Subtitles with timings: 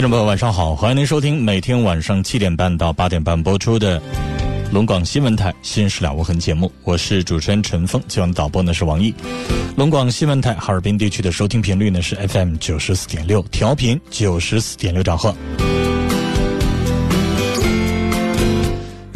[0.00, 0.74] 听众朋友，晚上好！
[0.74, 4.00] 欢迎您收听每天晚上七点半到八点半播出的
[4.72, 9.14] 龙广新闻台《新事了无痕》节目，我是主持人陈峰，今晚导播呢是王毅。
[9.76, 15.36] 龙广新闻台哈尔滨地区的收听频率呢是 FM 九十四点六，调频九十四点六兆赫。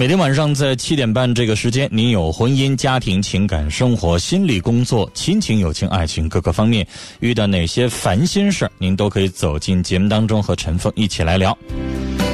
[0.05, 6.87] 每天晚上在七点半这个时间，您有婚姻、家庭、情感、生活、心理、工作、亲情、友情、爱情各个方面
[7.21, 11.57] 遇到哪些烦心事儿，您都可以走进节目当中和陈峰一起来聊。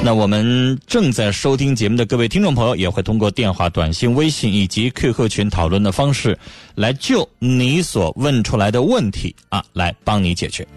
[0.03, 6.37] 那我们正在收听节目的各位听众朋友，也会通过电话、短信、微信以及 QQ 群讨论的方式，
[6.75, 10.67] 来就你所问出来的问题啊，来帮你解决。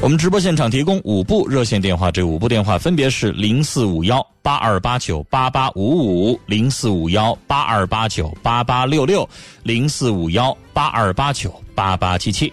[0.00, 9.28] 我们直播现场提供五部热线电话，这五部电话分别是零四五幺八二八九八八五五、零四五幺八二八九八八六六、
[9.64, 12.52] 零四五幺八二八九八八七七。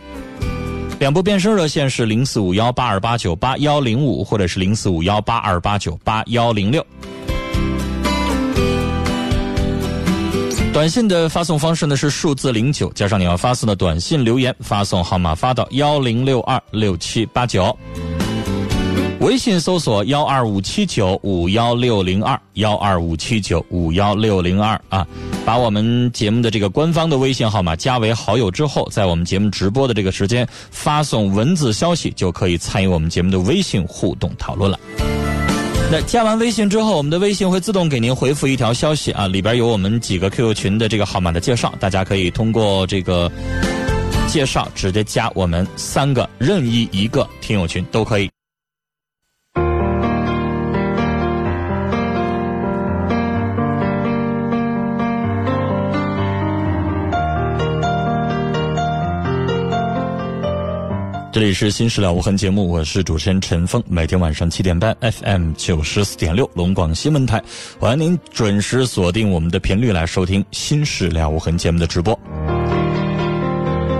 [0.99, 6.85] 两部变声热线是零四五幺八二八九八幺零五，或者是零四五幺八二八九八幺零六。
[10.75, 17.73] 短信的发送方式呢是数字零九加上你要发送的短信留言，发送号码发到幺零六二六七八九。
[19.21, 25.07] 微信搜索幺二五七九五幺六零二幺二五七九五幺六零二啊，
[25.45, 34.77] 把我们节目的这个官方的微信号码加为好友之后，在我们节目直播的这个时间发送文字消息，就可以参与我们节目的微信互动讨论了。
[35.91, 43.31] 那加完微信之后，我们的微信会自动给您回复一条消息啊，里边有我们几个 QQ 群的这个号码的介绍，大家可以通过这个
[44.27, 48.27] 介绍直接加我们三个任意一个听友群都可以。
[61.35, 63.83] 这里是《新事了无痕》节目，我是主持人陈峰。
[63.89, 67.43] 每天晚上七点半，FM 九十四点六，龙广新闻台，
[67.77, 72.17] 欢迎您准时锁定我们的频率来收听《新事了无痕》节目的直播。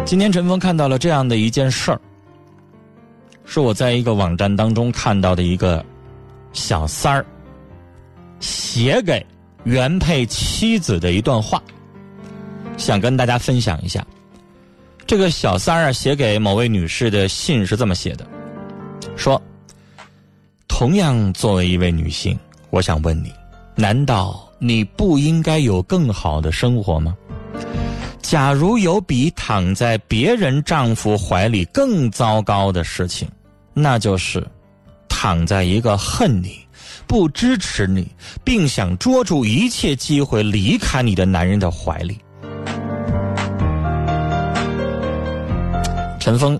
[0.05, 1.99] 今天陈峰看到了这样的一件事儿，
[3.43, 5.83] 是我在一个网站当中看到的一个
[6.53, 7.25] 小三儿
[8.39, 9.21] 写给
[9.65, 11.61] 原配妻子的一段话，
[12.77, 14.07] 想跟大家分享一下。
[15.07, 18.25] 这个小三儿，写给某位女士的信是这么写的：
[19.15, 19.39] 说，
[20.67, 22.37] 同样作为一位女性，
[22.71, 23.31] 我想问你，
[23.75, 27.15] 难道你不应该有更好的生活吗？
[28.19, 33.29] 假如有比躺在别人丈夫怀里更糟糕的事情，
[33.75, 34.43] 那就是
[35.07, 36.57] 躺在一个恨你、
[37.05, 38.07] 不支持你，
[38.43, 42.17] 并想捉住一切机会离开你的男人的怀里。
[46.25, 46.59] 陈峰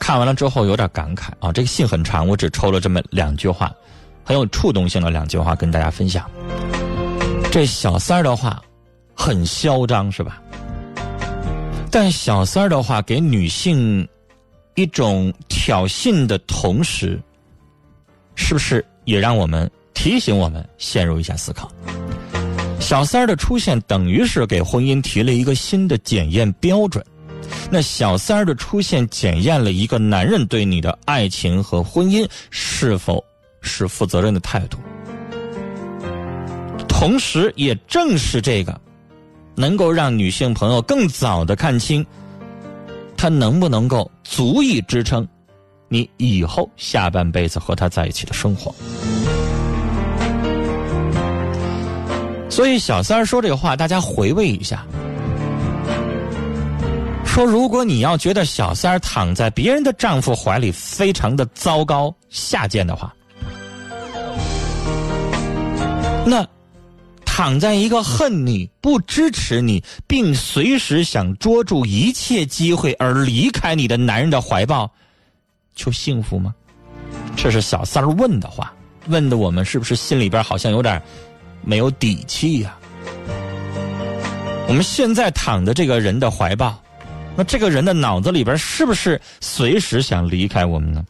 [0.00, 3.72] 看完了之后有点感慨啊，这个信很长，我只抽了这么两句话，
[4.24, 6.28] 很有触动性的两句话跟大家分享。
[7.52, 8.60] 这小三儿的话
[9.14, 10.42] 很嚣张是吧？
[11.92, 14.04] 但小三儿的话给女性
[14.74, 17.20] 一种挑衅的同时，
[18.34, 21.70] 是不是也让我们提醒我们陷入一下思考？
[22.80, 27.00] 小三儿的出现等于是给婚姻提了一个新的检验标准。
[27.70, 33.22] 那小三儿的出现，检验了一个男人对你的爱情和婚姻是否
[33.60, 34.78] 是负责任的态度，
[36.88, 38.80] 同时也正是这个，
[39.54, 42.04] 能够让女性朋友更早的看清，
[43.16, 45.28] 他能不能够足以支撑
[45.88, 48.74] 你以后下半辈子和他在一起的生活。
[52.48, 54.86] 所以小三儿说这个话，大家回味一下。
[57.38, 63.14] 说，如果你要觉得小三儿躺在别人的丈夫怀里非常的糟糕下贱的话，
[66.26, 66.44] 那
[67.24, 74.90] 躺在一个恨你、不支持你，并随时想捉住一切机会而离开你的男人的怀抱，
[75.76, 76.52] 就幸福吗？
[77.36, 78.74] 这是小三儿问的话，
[79.06, 81.00] 问的我们是不是心里边好像有点
[81.62, 82.76] 没有底气呀？
[84.66, 86.76] 我们现在躺的这个人的怀抱。
[87.38, 91.04] 那这个人的脑子里边是不是随时想离开我们呢？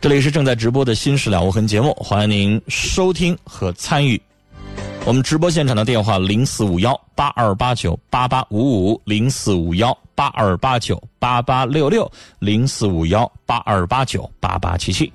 [0.00, 4.22] 这里是正在直播的《新事了无痕》节目，欢迎您收听和参与。
[5.04, 12.08] 我们直播现场的电话零四五幺八二八九八八五五零四五幺八二八九八八六六
[12.38, 15.12] 零四五幺八二八九八八七七。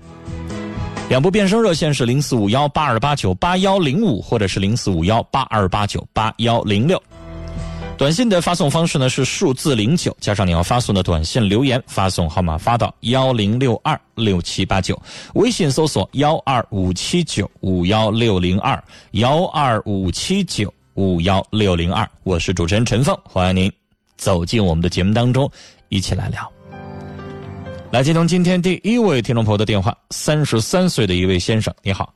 [1.07, 7.01] 两部变声热线是零四五幺八二八九八幺零五或者是零四五幺八二八九八幺零六。
[7.97, 15.01] 短信的发送方式呢是数字零九加上你要发送的短信留言，发送号码发到幺零六二六七八九。
[15.33, 22.07] 微信搜索幺二五七九五幺六零二幺二五七九五幺六零二。
[22.21, 23.71] 我是主持人陈凤，欢迎您
[24.15, 25.49] 走进我们的节目当中，
[25.89, 26.47] 一起来聊。
[27.91, 32.13] 来接通今天第一位听众朋友的电话，三十三岁的一位先生，你好。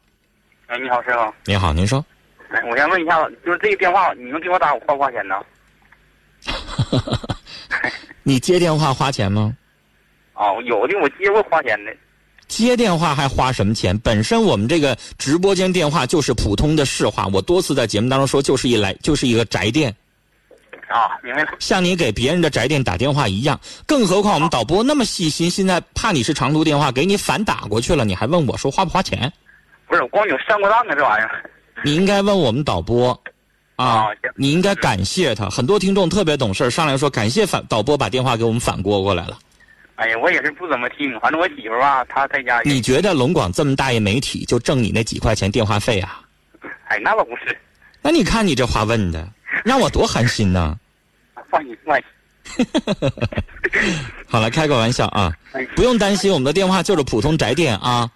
[0.67, 1.33] 哎，你好，师傅。
[1.45, 2.05] 你好，您说。
[2.49, 5.35] 哎，我先问一下，就是这个电话，你能给我打，花不花钱呢？
[8.23, 9.55] 你接电话花钱吗？
[10.33, 11.91] 哦，有的我接过花钱的。
[12.47, 13.97] 接电话还花什么钱？
[13.99, 19.95] 本身我们这个直播间电话就是普通的市话，我多次在节目当中说，就是一来就是一个宅电。
[20.89, 21.51] 啊，明白了。
[21.59, 29.31] 像你给别人的宅电打电话一样，更何况我们导播那么细心，现在怕你是长途电话，给你反打过去了，你还问我说花不花钱？
[29.87, 31.49] 不是，光有上过当的，这玩意儿。
[31.85, 33.17] 你应该问我们导播。
[33.81, 35.49] 啊，你应该感谢他。
[35.49, 39.37] 很多听众特别懂事，上来说感谢反导播把电话给我们反拨过来了。
[39.95, 42.61] 哎呀，我也是不怎么听，反正我媳妇啊，她在家。
[42.63, 46.21] 你觉得龙广这么大一媒体就挣你那几块钱电话费啊？
[46.87, 47.57] 哎，那倒不是。
[48.01, 49.27] 那你看你这话问的，
[49.63, 50.75] 让我多寒心呐！
[51.49, 52.05] 放心，放心。
[54.27, 55.31] 好了，开个玩笑啊，
[55.75, 58.09] 不用担心，我们的电话就是普通宅电啊，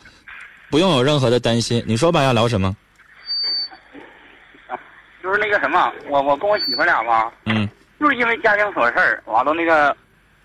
[0.69, 1.83] 不用有任何的担心。
[1.85, 2.75] 你说吧，要聊什么？
[5.25, 7.67] 就是那个什么，我我跟我媳妇俩吧，嗯，
[7.99, 9.97] 就是因为家庭琐事儿，完了那个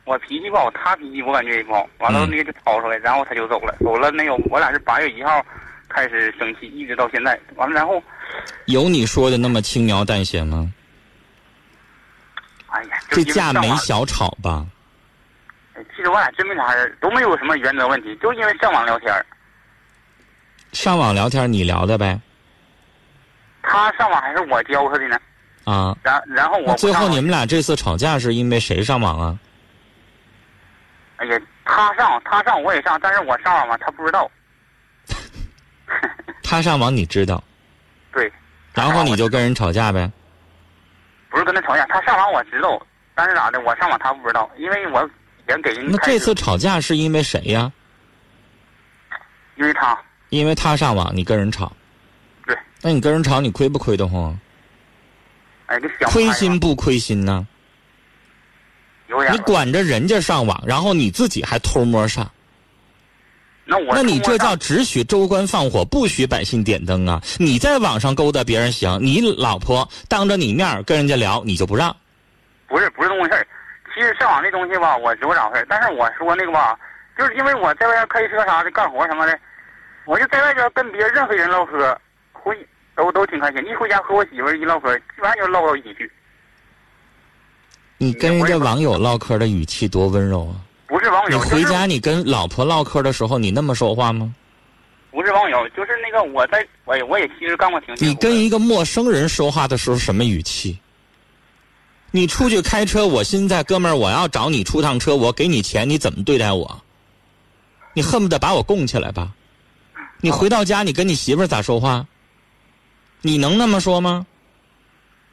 [0.06, 4.36] 我脾气不好，她脾气我感觉也不好，完了那个就吵出来，然后她就走了，走了没有？
[4.48, 5.44] 我俩是八月一号
[5.86, 8.02] 开始生气，一直到现在，完了然后
[8.64, 10.72] 有你说的那么轻描淡写吗？
[12.68, 14.64] 哎呀，这架没小吵吧？
[15.94, 19.12] 其实我俩真没啥事都没有什么原则问题，就因为上网聊天
[20.72, 22.18] 上网聊天你聊的呗？
[23.62, 25.18] 他上网还是我教他的呢？
[25.64, 29.38] 啊，然然后我最后你们俩这次吵架是因为谁上网啊？
[31.16, 34.30] 哎呀，他上他上我也上，但是我上网嘛，他不知道。
[36.42, 37.42] 他上网你知道？
[38.12, 38.32] 对。
[38.72, 40.10] 然后你就跟人吵架呗？
[41.28, 42.80] 不是跟他吵架，他上网我知道，
[43.14, 43.60] 但是咋的？
[43.60, 45.08] 我上网他不知道，因为我
[45.46, 45.90] 先给人。
[45.90, 47.70] 那这次吵架是因为谁呀？
[49.56, 49.96] 因为他。
[50.30, 51.70] 因为他上网，你跟人吵。
[52.82, 54.38] 那你跟人吵，你亏不亏得慌？
[56.06, 57.46] 亏心不亏心呢？
[59.30, 62.30] 你管着人家上网，然后你自己还偷摸上。
[63.64, 67.22] 那我那你这叫只许州官放火，不许百姓点灯啊！
[67.38, 71.94] 你在网上勾搭别人行，你老婆当着你面跟人家聊，你就不让？
[72.66, 73.46] 不是，不是这么回事
[73.94, 76.76] 其实上网这东西吧，我知道咋回事但是我说那个吧，
[77.16, 79.38] 就是因为我在外边开车啥的，干活什么的，
[80.04, 81.96] 我就在外边跟别人任何人唠嗑。
[82.42, 82.56] 回
[82.96, 86.10] 都都挺开心，一回家和我媳妇一唠嗑，基本上就唠到一起去。
[87.98, 90.56] 你跟人家网友唠嗑的语气多温柔啊！
[90.86, 94.34] 不是网友，你回家你跟老婆唠嗑的时候，你那么说话吗？
[95.10, 97.94] 不是网友，就是那个我在，我也我也其实干过挺。
[97.98, 100.78] 你跟一个陌生人说话的时候什么语气？
[102.10, 106.82] 你出去开车，我现在哥们儿，我要找你出趟车，我给你钱，你怎么对待我？
[107.92, 109.32] 你恨不得把我供起来吧？
[110.20, 112.06] 你回到家，你跟你媳妇儿咋说话？
[113.22, 114.26] 你能那么说吗？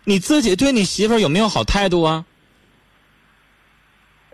[0.04, 2.26] 你自己对你媳妇儿有没有好态度啊？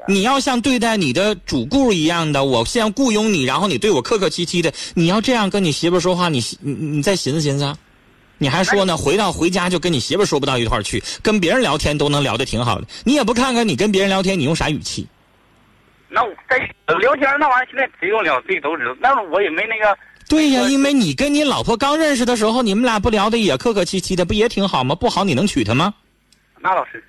[0.07, 7.75] 你要像对待你的主顾一样的，我先雇佣你，然后你对我客客气气的，你要这样跟你媳妇儿说话，你你你再寻思寻思，
[8.37, 8.97] 你还说呢？
[8.97, 15.07] 回到回家就跟你媳妇儿说不到一块儿去，跟别人聊天都能聊得挺好的，你也不看看你跟别人聊天你用啥语气？
[16.09, 16.57] 那我在
[16.99, 19.97] 聊天那玩意儿，现在谁用聊自己都知道，那我也没那个。
[20.29, 24.95] 对呀，因为你跟你老婆刚认识的时候，你们俩不聊的也客客气气的，不也挺好吗？
[24.95, 25.93] 不好你能娶她吗？
[26.59, 27.03] 那倒是。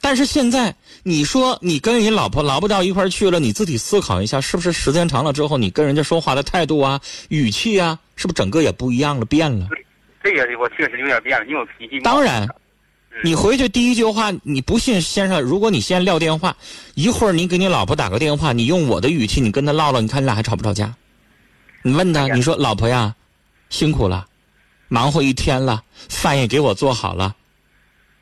[0.00, 9.66] 但是现在你说你跟你老婆聊不到一块儿去了，你自己思考一下，是不是时间长了之后，你跟人家说话的态度啊、语气啊，是不是整个也不一样了，变了？
[10.22, 11.98] 这个我确实有点变了，因为我脾气。
[12.00, 12.46] 当然，
[13.24, 16.56] 你回去第一句话，你不信先生，如果你先撂电话，
[16.94, 20.94] 一会儿你给你老婆打个电话，你用我的语气，你跟他唠唠，你看你俩还吵不吵架？
[21.88, 23.14] 你问他，你说老婆呀，
[23.70, 24.26] 辛苦了，
[24.88, 27.34] 忙活一天了，饭也给我做好了，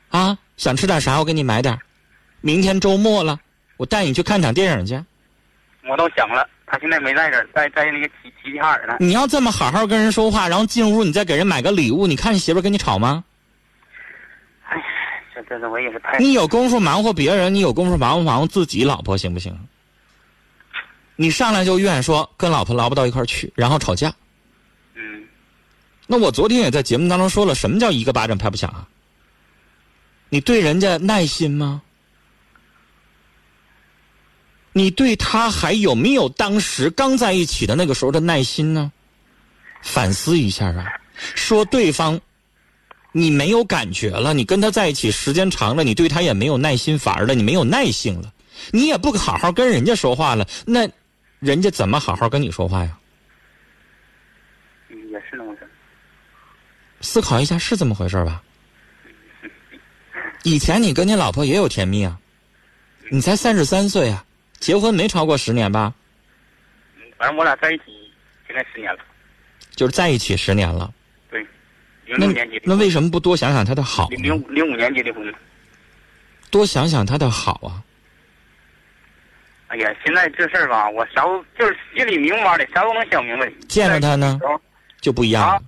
[0.07, 1.77] 啊，想吃点啥我给你买点
[2.39, 3.37] 明天周末了，
[3.75, 4.93] 我带你去看场电影去。
[5.89, 8.95] 我都想了，他现在没在这儿，在在那个齐齐齐哈尔呢。
[9.01, 13.21] 你要这么好好跟人说话，然后进屋你再给人买个礼物，你看你媳妇跟你吵吗？
[14.69, 14.81] 哎，
[15.35, 16.17] 这这这我也是太……
[16.19, 19.53] 你有功夫忙活别人，你有功夫忙活忙活自己老婆行不行？
[21.17, 24.15] 你上来就怨说跟老婆聊不到一块儿去，然后吵架。
[24.95, 25.23] 嗯，
[26.07, 28.87] 那我昨天也在节目当中说了，什么叫一个巴掌拍不响啊？
[30.29, 31.81] 你对人家耐心吗？
[34.73, 38.91] 你对他还有没有当时刚在一起的那个时候的耐心呢？
[39.81, 40.85] 反思一下啊！
[41.33, 42.19] 说对方
[43.11, 48.31] 你没有感觉了，你跟他在一起时间长了，你对他也没有耐心，反而了你没有耐性了，
[48.71, 50.87] 你也不好好跟人家说话了，那
[51.39, 52.97] 人家怎么好好跟你说话呀？
[54.89, 55.69] 嗯也是那么回事。
[57.01, 58.41] 思考一下是这么回事吧？
[60.43, 62.17] 以前你跟你老婆也有甜蜜啊，
[63.11, 64.23] 你才三十三岁啊，
[64.59, 65.93] 结婚没超过十年吧？
[66.95, 67.83] 嗯，反正我俩在一起
[68.47, 68.99] 现在十年了，
[69.75, 70.93] 就是在一起十年了，
[71.29, 71.45] 对，
[72.05, 74.07] 零年结的那为什么不多想想他的好？
[74.09, 75.33] 零零五年结的婚。
[76.49, 77.83] 多想想他的好啊！
[79.67, 83.51] 哎呀，现在这事儿吧，我啥都就是心里明白的，啥都能想明白。
[83.67, 84.39] 见了他呢
[85.01, 85.53] 就不一样了。
[85.53, 85.61] 啊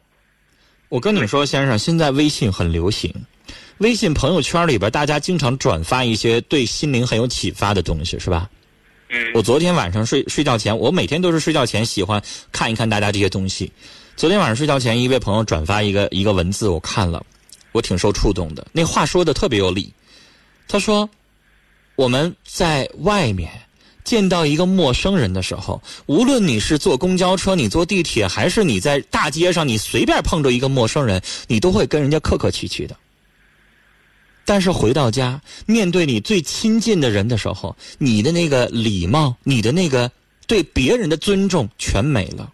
[0.89, 3.13] 我跟你说，先生，现在微信很流行，
[3.77, 8.49] 微信朋友圈里边大家经常转发一些对心灵很有启发的东西，是吧？
[9.09, 12.19] 嗯，我昨天晚上睡睡觉前，我每天都是睡觉前喜欢
[12.51, 13.71] 看一看大家这些东西。
[14.15, 17.23] 昨天晚上睡觉前，一位朋友转发一个一个文字，我看了，
[17.71, 18.65] 我挺受触动的。
[18.71, 19.93] 那话说的特别有理。
[20.67, 21.07] 他说，
[21.95, 23.51] 我们在外面
[24.09, 32.95] 见到一个陌生人的时候，无论你是坐公交车、你坐地铁，还是你在大街上，你随便碰着一个陌生人，你都会跟人家客客气气的。
[34.45, 40.09] 但是回到家，面对你最亲近的人的时候，你的那个礼貌，你的那个
[40.47, 42.51] 对别人的尊重全没了。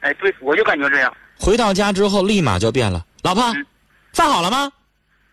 [0.00, 1.16] 哎，对，我就感觉这样。
[1.38, 3.06] 回到家之后，立马就变了。
[3.22, 3.64] 老婆嗯，
[4.12, 4.72] 饭好了吗？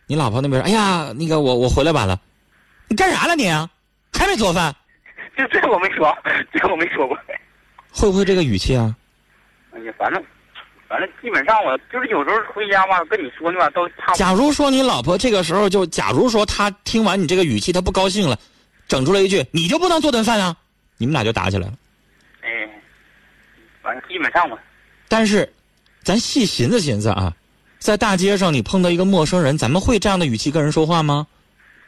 [0.05, 2.21] 你老婆那边，哎呀，那个我我回来晚了，
[2.87, 3.67] 你干啥了你啊？
[4.13, 4.75] 还没做饭？
[5.35, 6.15] 这这我没说，
[6.53, 7.17] 这我没说过。
[7.91, 8.95] 会不会这个语气啊？
[9.71, 10.23] 哎呀，反正
[10.87, 14.13] 反正基本上我就是有时候回家吧，跟你说的吧都差。
[14.13, 18.37] 假如说你老婆这个时候就，假如说她听完你这个语气，她不高兴了，
[18.87, 20.55] 整出来一句：“你就不能做顿饭啊？”
[20.97, 21.73] 你们俩就打起来了。
[22.41, 22.49] 哎，
[23.81, 24.57] 反正基本上吧。
[25.09, 25.51] 但是，
[26.03, 27.33] 咱细寻思寻思啊，
[27.79, 31.27] 在大街上你碰到一个陌生人，咱们会这样的语气跟人说话吗？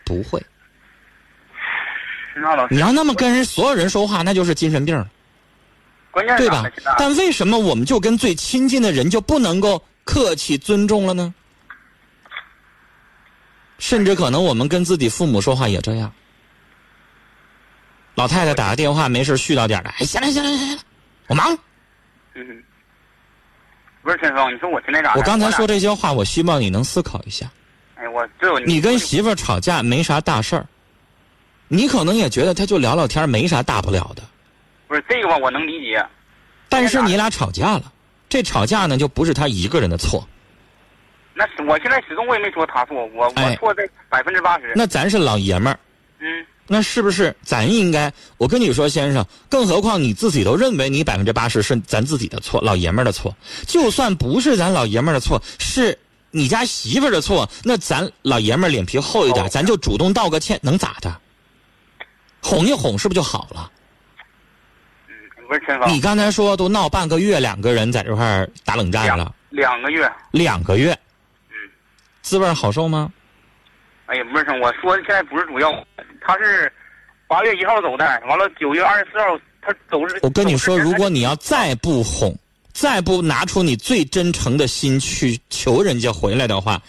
[0.05, 0.41] 不会。
[2.41, 5.07] 那老师，你要那么跟人所有人说话，那就是精神病了，
[6.11, 6.63] 关键对吧？
[6.97, 11.33] 但为什么我们就跟最亲近的人就不能够客气尊重了呢？
[13.79, 16.11] 甚至可能我们跟自己父母说话也这样。
[18.15, 20.81] 老太太打个电话，没事絮叨点儿，哎，行了行了行了，
[21.27, 21.55] 我忙。
[22.33, 22.63] 嗯，
[24.01, 25.13] 不是陈峰，你说我现在咋？
[25.13, 27.47] 我刚才说这，些话，我希望你能思考一下。
[27.93, 30.65] 哎，我这有你跟媳妇儿吵架没啥大事儿，
[31.67, 34.23] 你可能也觉得他就聊聊天没啥大不了的，
[34.87, 35.37] 不是这个吧？
[35.37, 36.05] 我能理解。
[36.69, 37.91] 但是你俩吵架了，
[38.29, 40.27] 这吵架呢就不是他一个人的错，
[41.33, 44.73] 那是我现在始终我也没说他错，我哎我错在百分之八十。
[44.75, 45.79] 那咱是老爷们儿，
[46.19, 48.11] 嗯，那是不是咱应该？
[48.37, 53.35] 我跟你说，先生，更何况你自己都认为你百分之八十是咱自己的错，老爷们儿的错。
[53.65, 55.97] 就算不是咱老爷们儿的错，是
[56.31, 61.15] 你家媳妇儿的错，那咱老爷们儿脸皮厚一点，哦咱就主动道个歉，能咋的？
[62.47, 63.69] 哄一哄，是不是就好了？
[65.87, 70.09] 你刚才说都闹半个月，两个人在这块儿打冷战了，两个月。
[70.31, 70.97] 两个月，
[71.49, 71.55] 嗯，
[72.21, 73.11] 滋味儿好受吗？
[74.05, 75.71] 哎呀，不是，我说的现在不是主要，
[76.21, 76.71] 他是
[77.27, 80.19] 八月一号走的，完了九月二十四号他走是。
[80.21, 82.33] 我跟你说，如果你要再不哄，
[82.73, 86.81] 再不拿出你最真诚的心去求人家回来的话，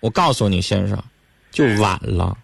[0.00, 1.02] 我告诉你，先生，
[1.50, 2.36] 就晚了。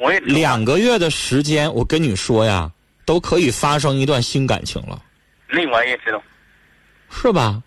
[0.00, 2.70] 我也两个月的时间，我跟你说呀，
[3.04, 5.00] 都可以发生一段新感情了，
[5.46, 6.22] 那我也知道。
[7.10, 7.62] 是吧？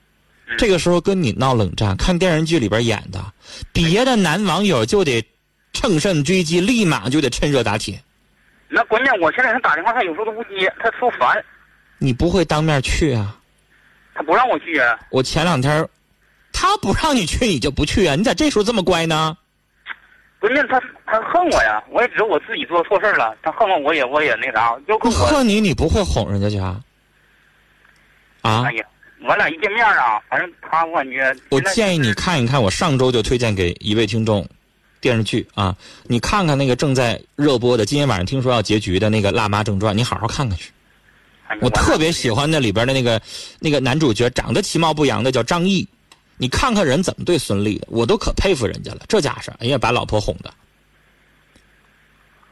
[0.48, 3.24] 嗯这个时候跟你闹冷战，看电视剧里边演的，
[3.72, 5.24] 别的男网友就得
[5.74, 8.02] 乘胜追击，立马就得趁热打铁。
[8.68, 11.44] 那关键我现在他打电话，他有时候都不接，他说烦，
[11.98, 13.38] 你不会当面去啊？
[14.16, 15.00] 他不让我去啊。
[15.12, 15.88] 我前两天，
[16.52, 18.16] 他不让你去，你就不去啊？
[18.16, 19.38] 你咋这时候这么乖呢？
[20.44, 26.82] 关键他他恨我呀，我也知道我自己做错事儿了，他恨我，我也我也那啥，就跟我，恨你，你不会哄人家去啊？
[28.42, 28.74] 啊哎？
[28.74, 28.84] 呀，
[29.26, 34.46] 我俩一见面啊，反正他我感觉，我建议你看一看，我上周就推荐给一位听众
[35.00, 35.74] 电视剧啊，
[36.08, 40.74] 你看看那个正在热播的，今天晚上听说要结局的那个《辣妈正传》，你好好看看去。
[41.62, 43.22] 我特别喜欢那里边的那个
[43.60, 45.88] 那个男主角，长得其貌不扬的，叫张译。
[46.38, 49.02] 你看看人怎么对孙俪的，我都可佩服人家了。
[49.08, 50.54] 这架势，哎呀，把老婆哄的。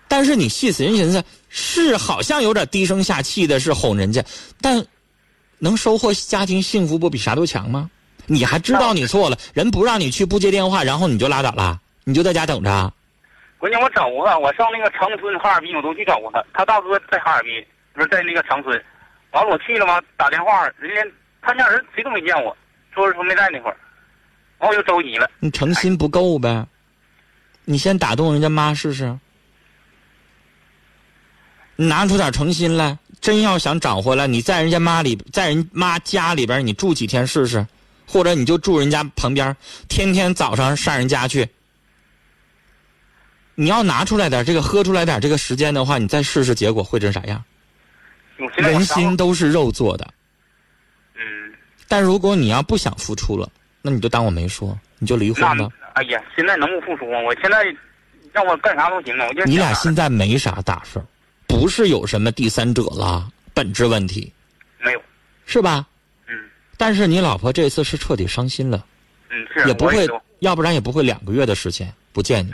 [0.07, 4.23] 但是你细思寻思，是好像有点低声下气的，是哄人家，
[4.59, 4.85] 但
[5.57, 7.89] 能收获家庭幸福，不比啥都强吗？
[8.27, 12.93] 你还知道你错了，人不让你去，不接电话，然后你就拉倒了，你就在家等着。
[13.57, 17.51] 关键我找过他，我上那个长春哈尔滨我都去找过他，他大哥在哈尔滨，
[17.93, 18.83] 不是在那个长春，
[19.31, 22.55] 完了我去了嘛，打电话，人家他家人谁都没见我，
[22.93, 23.77] 说是说没在那块儿，
[24.59, 26.67] 完我就着急了，你诚心不够呗？
[27.65, 29.17] 你先打动人家妈试试。
[31.77, 37.65] 你拿出点诚心来，真要想找回来，你在人家妈里，在人妈家里边，你住几天试试，
[38.05, 39.55] 或者你就住人家旁边，
[39.87, 41.47] 天天早上上人家去。
[43.55, 47.43] 你要拿出来点这个，喝出来点这个时间的话，你再试试，结果会成啥样？
[48.57, 50.13] 人心都是肉做的，嗯，
[51.91, 53.49] 但如果你要不想付出了，
[53.81, 55.67] 那你就当我没说，你就离婚吧。
[55.91, 57.19] 哎呀，现在能不付出吗？
[57.19, 57.65] 我现在
[58.31, 61.05] 让我干啥都行啊，我就你俩现在没啥大事儿，
[61.47, 64.31] 不是有什么第三者了，本质问题。
[64.79, 65.01] 没有，
[65.45, 65.85] 是吧？
[66.29, 66.33] 嗯。
[66.77, 68.85] 但是你老婆这次是彻底伤心了，
[69.29, 70.07] 嗯是，也不会，
[70.39, 72.53] 要不然也不会两个月的时间不见你，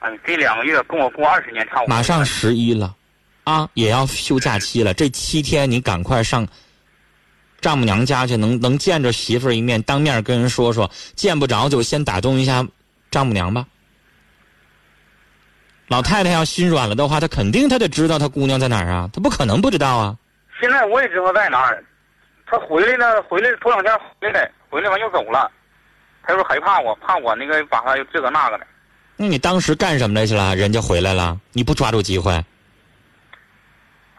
[0.00, 2.96] 嗯，这两个月跟我过二十年差不多，马上十一了，
[3.44, 6.48] 啊，也要休假期了，这七天你赶快上
[7.60, 12.66] 丈母娘家去，能能见着媳妇儿一面，当面跟人说说，见不着就先打动一下
[13.10, 13.66] 丈母娘吧。
[15.88, 20.16] 老太太要心软了的话，她肯定她得知道她姑娘在哪儿啊，她不可能不知道啊。
[20.60, 21.82] 现在我也知道在哪儿，
[22.46, 25.50] 她回来了，回来头两天回来，回来完又走了，
[26.22, 28.66] 她说害怕我，怕我那个把他这个那个的。
[29.16, 30.54] 那你当时干什么来去了？
[30.56, 32.32] 人家回来了，你不抓住机会？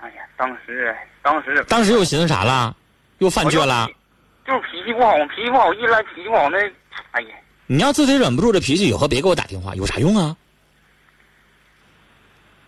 [0.01, 2.75] 哎呀，当时当时当时又寻思啥了？
[3.19, 3.87] 又犯倔了？
[4.45, 6.57] 就是脾气不好，脾气不好，一来脾气不好那，
[7.11, 7.29] 哎呀，
[7.65, 10.35] 你要自己忍不住这脾气，以后别给我打电话，有啥用啊？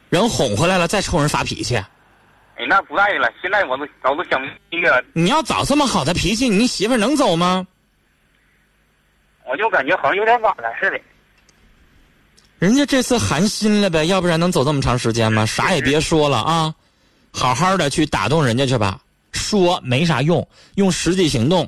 [0.10, 7.66] 人哄回来了，再冲人发脾气，哎，那不在了，现在我都早都想明白了，你要早这么好的脾气，你媳妇能走吗？
[9.46, 11.00] 我就感觉好像有点晚了似的。
[12.58, 15.46] 人家这次寒心了呗，要不然能走这么长时间吗？
[15.46, 16.76] 啥也别说了啊，
[17.32, 19.00] 好好的去打动人家去吧。
[19.58, 21.68] 说没啥用，用实际行动。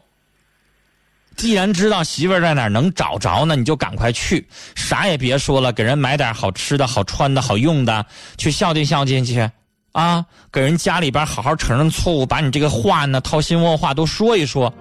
[1.35, 8.05] 既然知道媳妇在哪儿能找着呢，你就赶快去，啥也别说了，给人买点好吃的、好穿的、好用的，
[8.37, 9.49] 去孝敬孝敬去，
[9.93, 14.71] 啊，给人家里边好好承认错误，把你这个话呢、掏心窝话都说一说。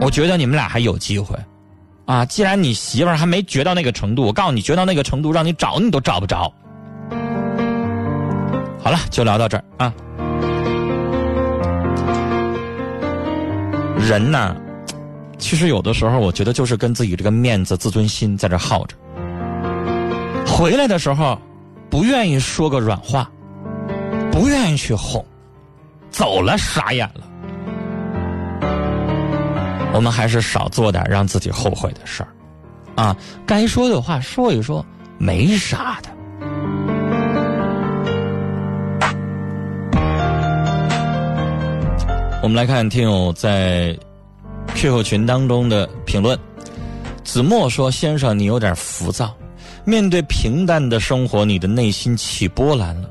[0.00, 1.36] 我觉得你们俩还有机会。
[2.04, 6.52] 啊，既然你媳妇还没绝到那个程度，我告诉你，绝到那个程度，让你找你都找不着。
[8.82, 9.94] 好了，就聊到这儿啊。
[14.02, 14.56] 人呐，
[15.38, 18.96] 其实有的时候，我觉得就是跟自己这个面子、自尊心在这耗着。
[20.46, 21.38] 回来的时候，
[21.88, 23.30] 不愿意说个软话，
[24.30, 25.24] 不愿意去哄，
[26.10, 27.22] 走了傻眼了。
[29.94, 32.28] 我们还是少做点让自己后悔的事儿，
[32.96, 34.84] 啊，该说的话说一说，
[35.18, 36.08] 没啥的。
[42.42, 43.96] 我们来看听友在
[44.74, 46.36] QQ 群当中的评论，
[47.22, 49.32] 子墨说：“先生，你有点浮躁，
[49.84, 53.08] 面对平淡的生活，你的内心起波澜了。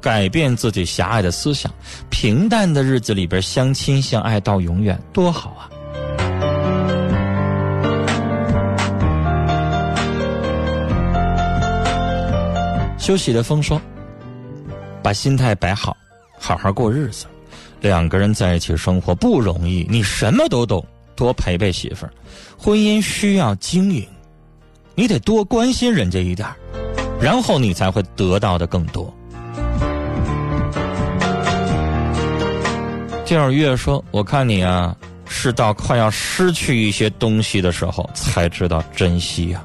[0.00, 1.70] 改变自己狭隘的思想，
[2.08, 5.68] 平淡的日子里边相亲相爱到永远，多好啊！”
[12.96, 13.78] 休息的风说
[15.04, 15.94] ：“把心态摆好，
[16.38, 17.26] 好好过日子。
[17.80, 20.84] 两个人在一起生活不容易，你什么都懂，
[21.16, 22.12] 多陪陪媳妇儿。
[22.58, 24.06] 婚姻需要经营，
[24.94, 26.46] 你得多关心人家一点
[27.20, 29.12] 然后你才会得到的更多。”
[33.24, 39.64] 听友月说：“我看你啊，是到快要失去一些东西的时候才知道珍惜呀。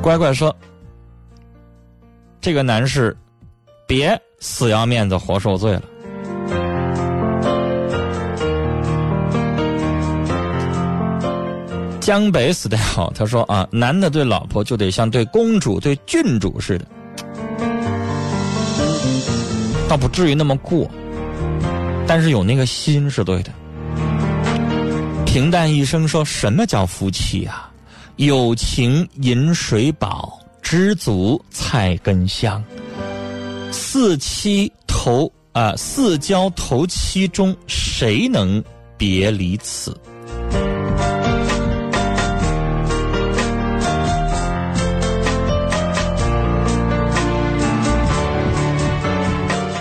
[0.00, 0.56] 乖乖说
[2.40, 3.14] ：“这个男士，
[3.90, 5.82] 别死要面子活受罪了。”
[11.98, 16.86] 江北死的好，他说啊，男的对老婆就得像对公主、对郡主似的，
[19.88, 20.88] 倒不至于那么过，
[22.06, 23.50] 但是有那个心是对的。
[25.26, 27.68] 平淡一生，说什么叫夫妻啊？
[28.16, 32.62] 有情饮水饱，知足菜根香。
[33.72, 38.62] 四妻头啊，四交头七中，谁能
[38.96, 39.96] 别离此？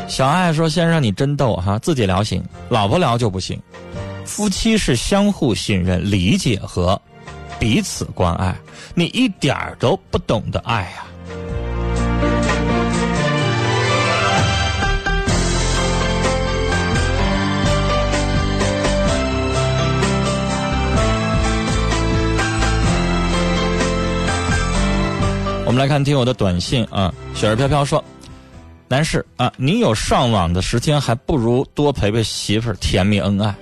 [0.08, 3.58] 小爱说：“先生，你真逗哈，自己聊行，老婆聊就不行。
[4.25, 6.99] 夫妻是相互信任、理解和
[7.58, 8.54] 彼此关爱，
[8.93, 11.06] 你一点儿都不懂得爱呀。”
[25.80, 28.04] 来看听友的短信啊，雪儿飘飘说。
[28.89, 33.56] 男士啊，你有上网的时间，还不如多陪陪媳妇儿，甜蜜恩爱。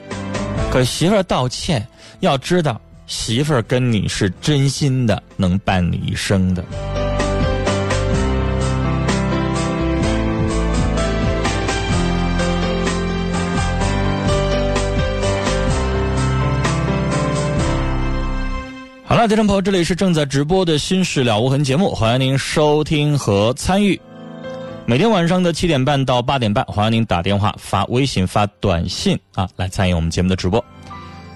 [0.72, 1.88] 可媳妇儿道歉，
[2.22, 6.66] 要知道媳妇儿跟你是真心的，能伴你一生的。
[19.10, 23.98] 好了，听众朋友，这里是正在直播的《心事了无痕》节目，欢迎您收听和参与。
[24.86, 30.63] 每天晚上的七点半到八点半，欢迎您打电话、发微信、发短信啊，来参与我们节目的直播。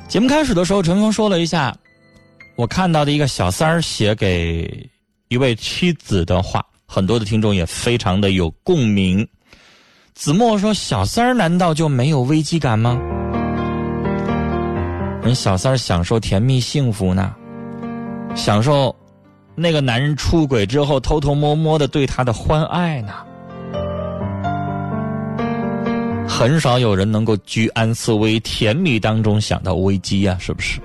[0.09, 1.73] 节目开始的时候，陈峰说了一下
[2.57, 4.89] 我看到的一个小三儿写给
[5.29, 9.25] 一位妻子的话，很多的听众也非常的有共鸣。
[10.13, 12.99] 子墨说：“小三儿难道就没有危机感吗？
[15.23, 17.33] 人小三儿享受甜蜜幸福呢，
[18.35, 18.95] 享受
[19.55, 23.13] 那个男人出轨之后偷偷摸摸的对她的欢爱呢。”
[26.27, 30.79] 很少有人能够居安思危，甜蜜当中想到危机呀，是不是？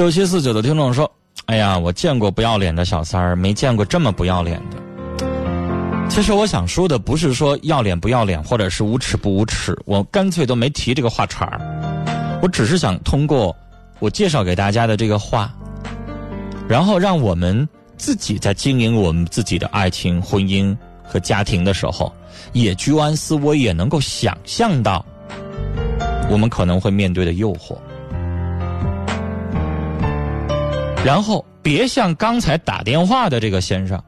[0.00, 1.08] 六七四九的听众说
[1.44, 5.26] ：“哎呀，我见过不要脸的小三儿，没见过这么不要脸的。”
[6.08, 11.60] 其实我想说的不是说要脸不要脸，或者是无耻不无耻，我干脆都没提这个话茬儿。
[12.40, 13.54] 我只是想通过
[13.98, 15.54] 我介绍给大家的这个话，
[16.66, 22.10] 然后让我们自己在经营我们自己的爱情、婚姻和家庭的时候，
[22.54, 25.04] 也居安思危，也能够想象到
[26.30, 27.76] 我们可能会面对的诱惑，
[31.04, 34.00] 然后别像刚才打电话的这个先生。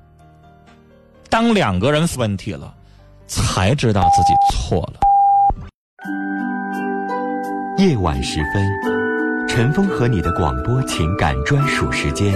[1.28, 2.74] 当两个人问题了，
[3.26, 5.00] 才知道自己错了。
[7.78, 12.32] 夜晚时分，陈峰和你的广播情感专属时间。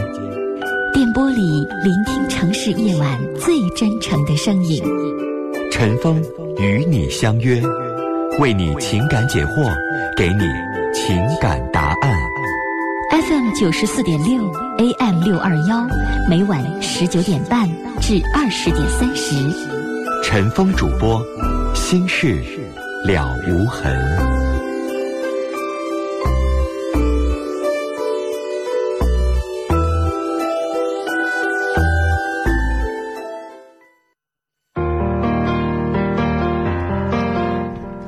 [0.95, 4.83] 电波里聆听城市夜晚最真诚的声音。
[5.71, 6.23] 陈峰
[6.59, 7.62] 与你相约，
[8.38, 9.71] 为你情感解惑，
[10.16, 10.45] 给你
[10.95, 12.36] 情感答案。
[13.11, 15.87] FM 九十四点六，AM 六二幺，
[16.29, 17.69] 每晚十九点半
[18.01, 19.35] 至二十点三十。
[20.25, 21.25] 陈峰主播，
[21.75, 22.42] 心事
[23.05, 24.36] 了无痕。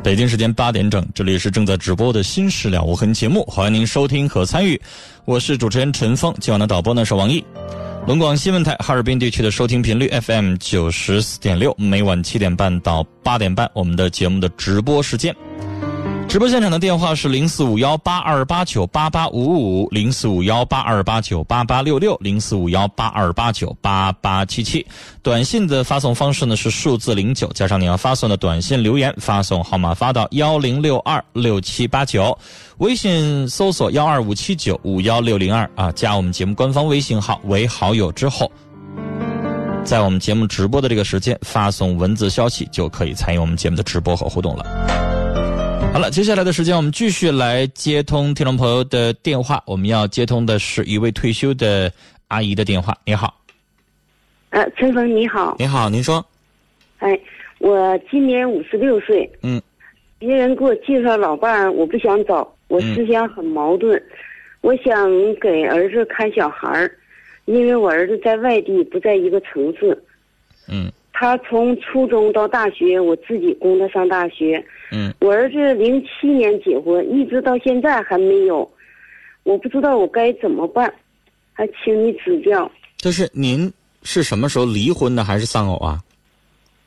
[0.08, 4.80] 北京时间八点整，这里是正在直播的《新事了无痕》节目，欢迎您收听和参与。
[5.26, 7.44] 我是主持人陈峰，今晚的导播呢是王毅。
[8.06, 15.36] 龙广新闻台哈尔滨地区的收听频率 FM 九十四点六，每晚七点半到八点半，我们的节目的直播时间。
[16.28, 24.86] 直播现场的电话是零四五幺八二八九八八五五零四五幺八二八九八八六六零四五幺八二八九八八七七，
[25.22, 32.38] 短信的发送方式呢是数字零九加上你要发送的短信留言，发送号码发到幺零六二六七八九，
[32.76, 38.52] 微信搜索幺二五七九五幺六零二啊，加我们节目官方微信号为好友之后，
[39.82, 45.17] 在我们节目直播的这个时间发送文字消息就可以参与我们节目的直播和互动了。
[45.98, 49.60] 好了，接下来的时间我们继续来接通听众朋友的电话。
[49.66, 51.92] 我们要接通的是一位退休的
[52.28, 52.96] 阿姨的电话。
[53.04, 53.36] 你好，
[54.50, 56.24] 呃，陈峰你好，你好，您说，
[56.98, 57.18] 哎，
[57.58, 59.60] 我今年五十六岁，嗯，
[60.20, 64.00] 别人给我介绍老伴儿，我不想找，我思想很矛盾，
[64.60, 66.88] 我想给儿子看小孩儿，
[67.46, 70.00] 因为我儿子在外地，不在一个城市，
[70.68, 70.92] 嗯。
[71.20, 78.68] 他从初中到大学，我自己供他上大学，嗯，我儿子零七年结婚，一直到现在还没有，
[79.42, 80.92] 我不知道我该怎么办，
[81.52, 82.70] 还请你指教。
[82.96, 83.72] 就是您
[84.02, 86.00] 是什么时候离婚的，还是丧偶啊？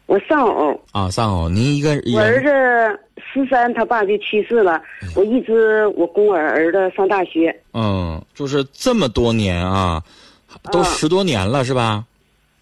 [0.08, 4.82] 我丧偶，啊，丧偶，您一个我儿，子十三，他爸就去世了。
[5.16, 10.04] 我一直我供我儿子上大学，嗯，就是这么多年啊，
[10.70, 12.04] 都啊十多年了，是吧？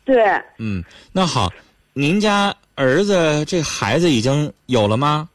[0.06, 0.24] 对，
[0.60, 1.52] 嗯，那好，
[1.94, 5.28] 您家儿子这孩子已经有了吗？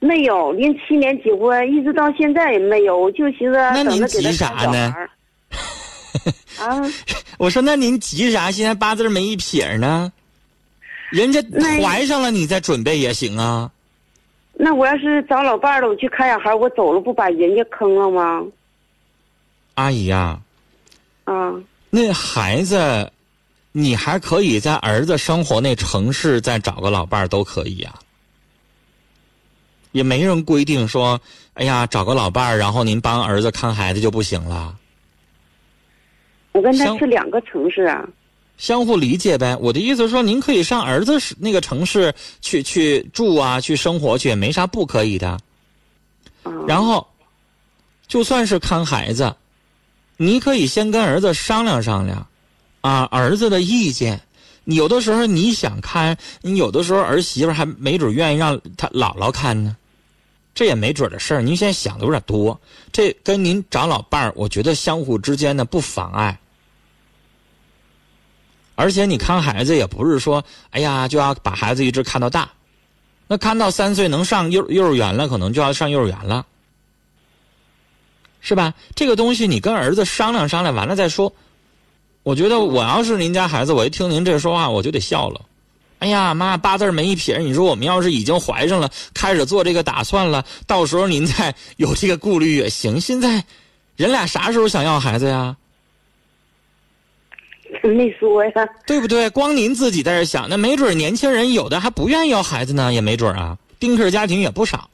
[0.00, 2.98] 没有零七年结婚，一直到现在也没有。
[2.98, 4.94] 我就寻思那您急啥呢
[6.58, 6.80] 啊，
[7.36, 8.50] 我 说，那您急啥？
[8.50, 10.10] 现在八字没一撇呢，
[11.10, 11.42] 人家
[11.82, 13.70] 怀上了，你再准备也行啊。
[14.54, 18.42] 那我要是找老伴儿了，我去看小孩，我走了不把人家坑了吗？
[19.74, 20.40] 阿姨呀、
[21.24, 21.52] 啊，
[21.90, 23.12] 那孩子，
[23.72, 27.98] 你还可以在儿子生活那城市再找个老伴儿都可以啊、
[29.92, 31.20] 也没人规定说，
[31.54, 34.76] 哎呀，找个老伴儿，然后您帮儿子看孩子就不行了，
[36.52, 38.06] 我跟他行是两个城市啊。
[38.58, 39.56] 相互理解呗。
[39.56, 45.28] 我的意思是说，您可以上儿子是那个城市去去住啊，去生活去，也没啥不可以的。
[46.42, 47.06] 啊，然后，
[48.06, 49.34] 就算是看孩子，
[50.16, 52.26] 你可以先跟儿子商量商量，
[52.82, 54.20] 啊，儿子的意见。
[54.64, 59.76] 你有的时候你想看，你有的时候儿媳妇还没准愿意让他姥姥看呢，
[60.54, 61.42] 这也没准的事儿。
[61.42, 62.60] 您现在想的有点多，
[62.92, 66.38] 这跟您找老伴儿，我觉得相互之间呢不妨碍。
[68.76, 72.48] 而且你看孩子也不是说，哎呀就要把孩子一直看到大，
[73.26, 76.46] 那看到三岁能上幼幼儿园了，可能就要上幼儿园了，
[78.40, 78.74] 是吧？
[78.94, 81.32] 这个东西你跟儿子商量商量，完了再说。
[82.22, 85.40] 我觉得我要是您家孩子，我一听您这说话，我就得笑了。
[85.98, 93.00] 哎呀妈，八字儿没一撇，你说我们要是已经怀上了，开始做这个打算了，到时候您再有这个顾虑也行。
[93.00, 93.44] 现在
[93.96, 95.56] 人俩啥时候想要孩子呀？
[97.82, 98.52] 没说呀。
[98.86, 99.30] 对不对？
[99.30, 103.56] 光您自己在这想，那没准年轻人有的还不愿意要孩子呢，也没准啊。
[103.78, 104.88] 丁克家庭也不少。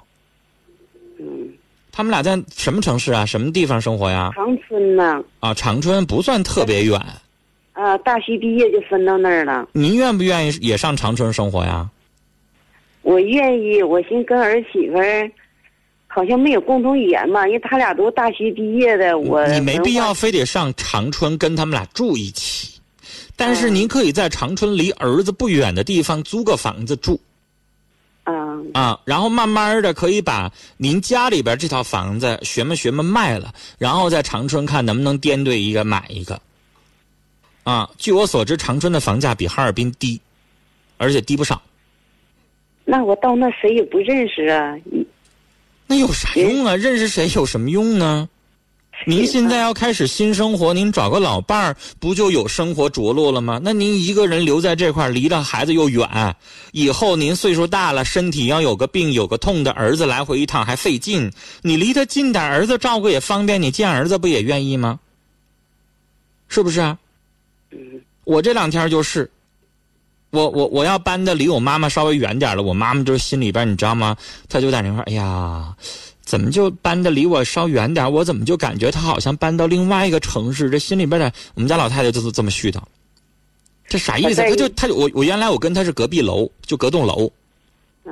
[1.98, 3.26] 嗯，他们俩在什么城市啊？
[3.26, 4.30] 什么地方生活呀？
[4.36, 5.20] 长春呢？
[5.40, 6.96] 啊，长春不算特别远。
[7.72, 9.68] 啊，大学毕业就分到那儿了。
[9.72, 11.88] 您愿不愿意也上长春生活呀？
[13.02, 15.28] 我愿意，我寻跟儿媳妇儿
[16.06, 22.78] 好像没有共同语言嘛，因为他俩都大学毕业的，我你没必要非得上长春跟他们俩住一起，
[23.34, 27.18] 但是嗯您可以在长春离儿子不远的地方租个房子住
[28.48, 36.40] 啊啊，然后慢慢的可以把您家里边这套房子学么学么卖了，然后在长春看能不能颠兑一个买一个。
[37.64, 40.18] 啊，据我所知，长春的房价比哈尔滨低，
[40.96, 41.60] 而且低不少。
[42.84, 44.74] 那我到那谁也不认识啊。
[45.86, 46.74] 那有啥用啊？
[46.76, 48.28] 认识谁有什么用呢？
[49.06, 53.60] 您现在要开始新生活，您找个老伴儿，不就有生活着落了吗？
[53.62, 56.36] 那您一个人留在这块儿，离着孩子又远，
[56.72, 61.30] 以后您岁数大了，身体要有个病有个痛的，儿子来回一趟还费劲。
[61.62, 64.98] 你离他近点，儿子照顾也方便，你见儿子不也愿意吗？
[66.48, 66.98] 是不是啊？
[68.24, 69.30] 我这两天就是，
[70.30, 74.16] 我我我要搬的离我妈妈稍微远点了，我妈妈就是心里边你知道吗？
[74.48, 75.74] 她就在那块儿，哎呀，
[76.28, 78.12] 怎么就搬的离我稍远点？
[78.12, 80.68] 我怎么就感觉他好像搬到另外一个城市？
[80.68, 82.78] 这心里边的，我们家老太太就是这么絮叨。
[83.88, 84.42] 这啥意思？
[84.42, 87.32] 他就他就我我原来我跟他是隔壁楼，就隔栋楼。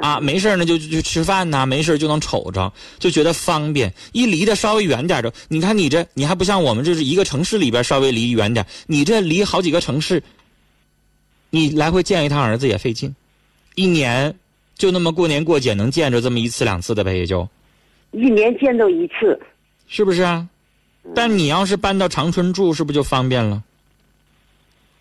[0.00, 3.92] 啊，没事儿呢就就就吃饭呐，没事儿就能瞅着，就觉得方便。
[4.12, 10.22] 一离得稍微远点儿的，你看你这，你还不像我们这是一个城市里边稍微离远点儿，你这离好几个城市，
[11.50, 13.14] 你来回见一趟儿子也费劲，
[13.74, 14.34] 一年
[14.76, 17.46] 就那么过年过节能见着这么一次两次的呗，也就
[18.12, 19.38] 一年见到一次，
[19.86, 20.48] 是不是啊？
[21.14, 23.62] 但你要是搬到长春住，是不是就方便了？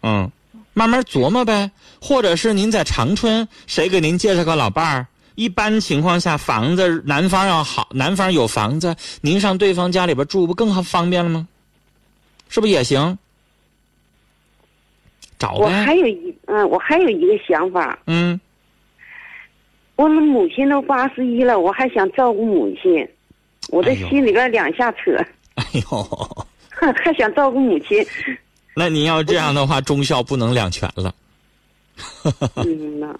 [0.03, 0.31] 嗯，
[0.73, 5.07] 慢慢琢磨呗，或者是您在长春，谁给您介绍个老伴儿？
[5.35, 11.47] 一般情况下，房子男方要好，男方有房子，您上对方家里边住，不更好方便了吗？
[12.47, 13.17] 是不是也行？
[15.37, 18.39] 找我还，有一嗯，我还有一个想法，嗯
[19.95, 23.07] 我们母亲都八十一了，我还想照顾母亲，
[23.69, 25.15] 我这哎呦心里边两下扯，
[25.55, 28.05] 哎呦， 还想照顾母亲。
[28.75, 31.13] 那您要这样的话，忠孝不能两全了。
[32.55, 33.17] 嗯呐，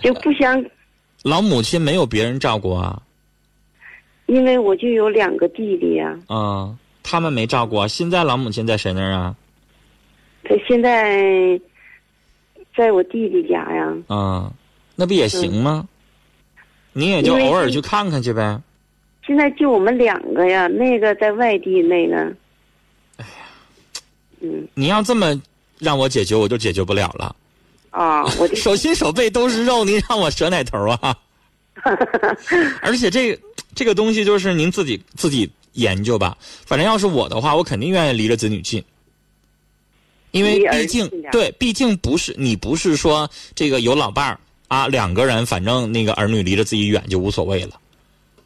[0.00, 0.64] 就不想，
[1.24, 3.02] 老母亲没有别人照顾啊，
[4.26, 7.88] 因为我就有两个弟弟呀、啊，他们没照顾啊。
[7.88, 9.34] 现在老母亲在谁那儿啊？
[10.44, 11.60] 他现在
[12.76, 13.92] 在我弟弟家呀。
[14.06, 14.52] 啊，
[14.94, 15.88] 那不也行吗？
[16.92, 18.60] 你也就偶尔去看看去呗。
[19.26, 22.16] 现在就我们两个呀，那个在外地，那个，
[23.16, 23.30] 哎呀
[24.40, 25.40] 嗯你要这么
[25.78, 27.34] 让我解决，我就解决不了了。
[27.90, 31.16] 啊，我 手心手背都是肉，您让我舍哪头啊？
[32.82, 33.42] 而且这个
[33.74, 36.36] 这个东西就是您自己自己研究吧。
[36.40, 38.82] 反正要是我的话，我肯定愿意离着子女近，
[40.32, 44.40] 因为毕竟对，毕竟不是你不是说这个有老伴儿
[44.72, 47.78] 啊，两个人反正那个儿女离着自己远就无所谓了。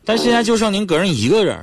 [0.04, 1.56] 但现在就剩您个人一个人，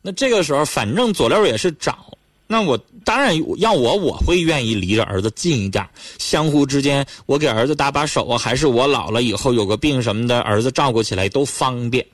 [0.00, 5.84] 那这个时候反正佐料也是找，那我当然要我我会愿意离着儿子近一点，
[6.20, 12.06] 相互之间我给儿子搭把手啊，还是我老了以后有个病什么的，儿子照顾起来都方便，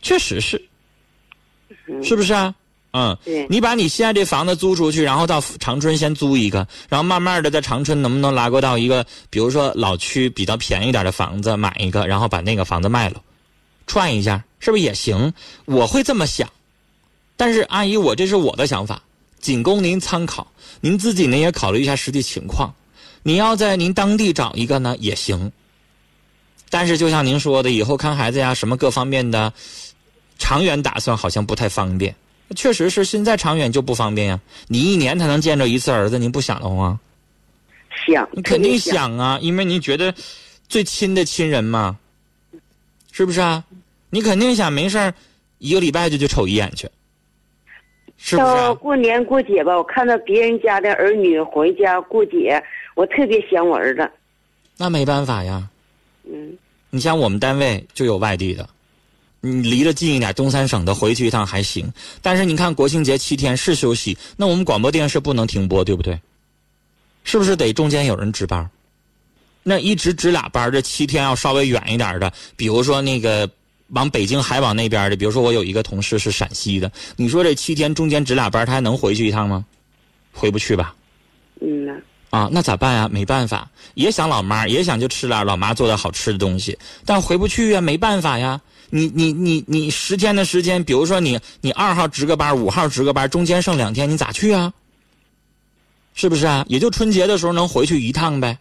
[0.00, 0.58] 确实是，
[2.02, 2.54] 是不是啊？
[2.96, 13.20] 嗯，对你把你现在这房子租出去，然后到长春先租一个，然后慢慢的在长春能不能拉过到一个，比如说老区比较便宜点的房子买一个，然后把那个房子卖了，
[13.88, 15.32] 串一下，是不是也行？
[15.64, 16.48] 我会这么想，
[17.36, 19.02] 但是阿姨，我这是我的想法，
[19.40, 20.46] 仅供您参考，
[20.80, 22.72] 您自己呢也考虑一下实际情况。
[23.24, 25.50] 你要在您当地找一个呢也行，
[26.70, 29.52] 但是就像您说的，以后看孩子呀，什么各方面的，
[30.38, 32.14] 长远打算好像不太方便。
[32.54, 34.40] 确实是，现在长远就不方便呀。
[34.68, 36.98] 你一年才能见着一次儿子，您不想的慌？
[38.06, 40.14] 想，你肯定想啊，因为你觉得
[40.68, 41.96] 最亲的亲人嘛，
[43.12, 43.64] 是不是啊？
[44.10, 45.14] 你肯定想没事儿
[45.58, 46.88] 一个礼拜就去瞅一眼去，
[48.16, 52.62] 是不是啊、到过年过节吧，我看到别人家的儿女回家过节，
[52.94, 54.08] 我特别想我儿子。
[54.76, 55.68] 那没办法呀。
[56.24, 56.56] 嗯，
[56.90, 58.68] 你像我们单位就有外地的，
[59.46, 61.92] 你离得近一点，东三省的回去一趟还行。
[62.22, 66.18] 但是你看国庆节七天是休息，那我们广播电视不能停播，对不对？
[67.24, 68.70] 是不是得中间有人值班？
[69.62, 73.48] 那一直值俩班，这七天要稍微远一点的，比如说那个
[73.88, 79.62] 往北京还往那边的，比如说我有一个同事是陕西的，你说这七天中间值俩班，他还能回去一趟吗？
[80.32, 80.94] 回不去吧？
[81.60, 81.92] 嗯呐，
[82.30, 83.08] 啊，那咋办呀？
[83.12, 88.58] 没办法，也想老妈，也想就吃点老妈做的好吃的东西，但回不去呀，没办法呀。
[88.96, 94.72] 你你你你十天的时间，比如说你你二号值个班，五号值个班，中间剩两天，你咋去啊？
[96.14, 96.64] 是不是啊？
[96.68, 98.56] 也就春节的时候能回去一趟呗。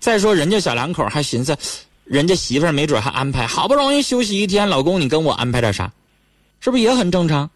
[0.00, 1.54] 再说人家小两口还寻思，
[2.04, 5.92] 人家媳妇儿没准还安排，好不容易休息一天，老公你跟我安排点啥，
[6.60, 7.50] 是不是也很正常？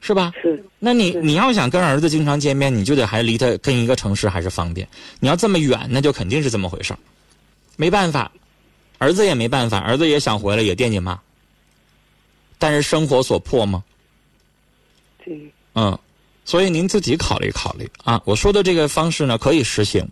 [0.00, 0.32] 是吧？
[0.40, 4.88] 是，那你你要想跟儿子经常见面，你就得还离他跟一个城市还是方便。
[5.18, 6.98] 你要这么远，那就肯定是这么回事儿
[7.74, 8.30] 没办法，
[8.98, 11.18] 儿子也没办法，儿子也想回来，也惦记妈。
[12.58, 13.82] 但是生活所迫吗，
[15.24, 15.96] 对，嗯，
[16.44, 18.20] 所以您自己考虑考虑啊。
[18.24, 20.06] 我说的这个方式呢，可以实行。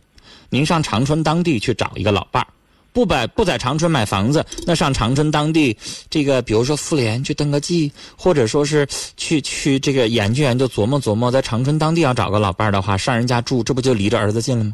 [0.49, 2.47] 您上长春当地去找一个老伴儿，
[2.93, 5.77] 不摆不在长春买房子，那上长春当地
[6.09, 14.73] 这个，比如说妇联去登个记，或者说是去去这个研究研究，琢磨琢磨，在长春当地要找个老伴儿的话，上人家住，这不就离着儿子近了吗？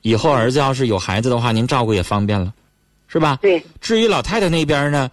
[0.00, 2.54] 以后儿子要是有孩子的话，您照顾也方便了，
[3.12, 3.38] 是吧？
[3.42, 5.10] 对，至于老太太那边呢，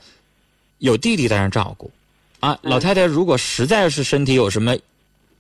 [0.77, 1.91] 有弟弟在那照顾，
[2.39, 4.77] 啊，老太太如果实在是身体有什么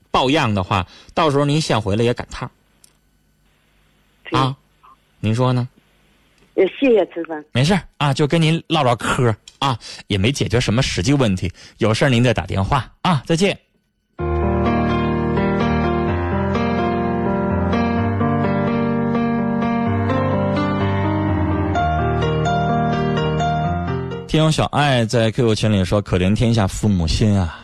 [0.09, 2.49] 抱恙的话，到时候您先回来也赶趟
[4.23, 4.55] 对啊，
[5.19, 5.67] 您说呢？
[6.55, 7.43] 呃谢谢陈芳。
[7.51, 13.55] 没事儿啊，就跟您唠唠嗑啊，也没解决什么实际问题，有事儿您再打电话啊，再见。
[24.37, 27.59] 听小爱在 QQ 群里说：“可怜天下父母心啊，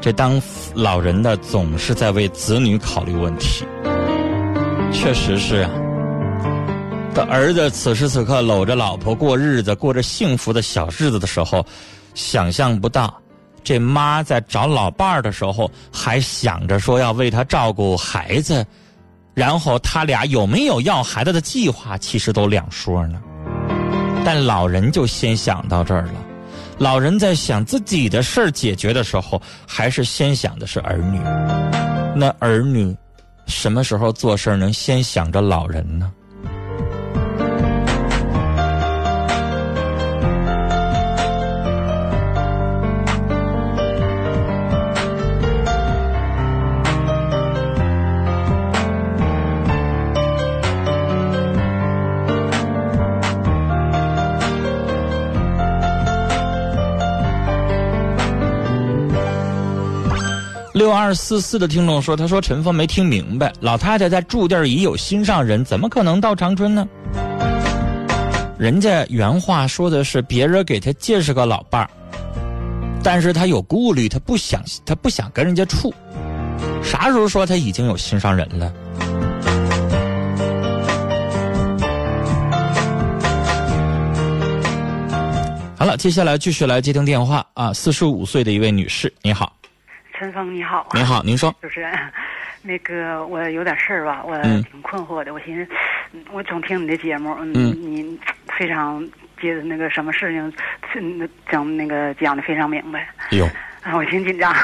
[0.00, 0.40] 这当
[0.72, 3.66] 老人的总是在为子女考虑问题，
[4.90, 5.70] 确实是啊。
[7.14, 11.62] 当儿子此时此刻搂着老婆过日子，过着幸福的小日子的时候，
[12.14, 13.14] 想象不到，
[13.62, 18.66] 这妈在找老伴儿的时候，还想着说要为他照顾孩子，
[19.34, 23.20] 然后他俩有没有要孩子的计划，其实都两说呢。
[24.24, 26.14] 但老人就先想到这儿了。
[26.78, 31.20] 老人在想自己的事儿解决的时候，还是先想的是儿女。
[32.14, 32.96] 那儿女
[33.46, 36.10] 什么时候做事儿能先想着老人呢？
[60.80, 66.88] 六二四四的听众说：“他说陈峰没听明白，老太太在住地已有心上人，怎么可能到长春呢？
[68.58, 71.90] 人家原话说的是别人给他介绍个老伴儿，
[73.02, 75.92] 但是他有顾虑，他不想他不想跟人家处。
[76.82, 78.72] 啥时候说他已经有心上人了？”
[85.76, 89.59] 好了，接下来继续来接听电话啊，四十五岁的一位女士，你好。
[90.20, 91.50] 陈峰你好，您好，您说。
[91.62, 91.90] 主持人，
[92.60, 95.32] 那个我有点事儿吧，我嗯挺困惑的。
[95.32, 95.72] 我寻思，
[96.12, 98.20] 嗯我总听你的节目，嗯，嗯你
[98.58, 99.02] 非常
[99.40, 100.52] 接那个什么事情，
[100.96, 103.48] 嗯讲那个讲的非常明白，哟，
[103.82, 104.54] 啊，我挺紧张。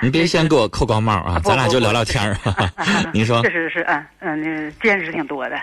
[0.00, 2.34] 你别先给我扣高帽啊，咱俩就聊聊天儿。
[3.12, 5.60] 您说确实是，嗯嗯，那个见识挺多的，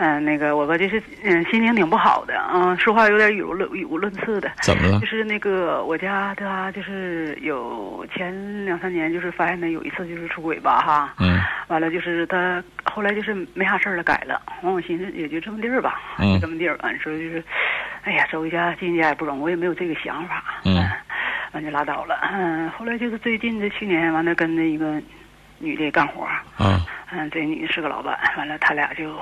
[0.00, 4.48] 嗯，那个我吧就是嗯心情挺不好的，嗯，说话有点语无伦语无伦次的。
[4.62, 5.06] 怎么了就？
[5.06, 17.42] 是那个我家他就是有前两三年就是发现他有一次就是出轨吧哈，嗯完了就是他后来就是没啥事儿了改了，完我寻思也就这么地儿吧，嗯就这么地儿，完说就是，
[18.04, 20.88] 哎呀走一家进一家也不容易，我也没有这个想法，嗯
[21.52, 25.02] 完就拉倒了，嗯，后来就是最近这去年完了跟那一个
[25.58, 26.24] 女的干活，
[26.60, 26.78] 嗯
[27.10, 29.12] 嗯，这女的是个老板，完了他俩就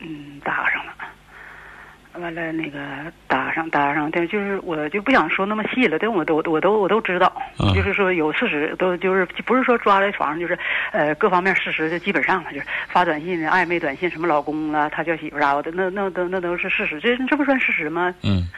[0.00, 0.92] 嗯搭上了。
[2.14, 2.80] 完了，那个
[3.28, 10.58] 搭上搭上，但就是我就不想说那么细了，但我都我都我都知道，嗯就是说有事实，都就是不是说抓在床上，就是
[10.90, 18.12] 呃各方面事实就基本上了，就是发短信的暧昧短信，什么老公啦，他叫媳妇儿啥的，那那都那都是事实，这这不算事实吗？
[18.24, 18.48] 嗯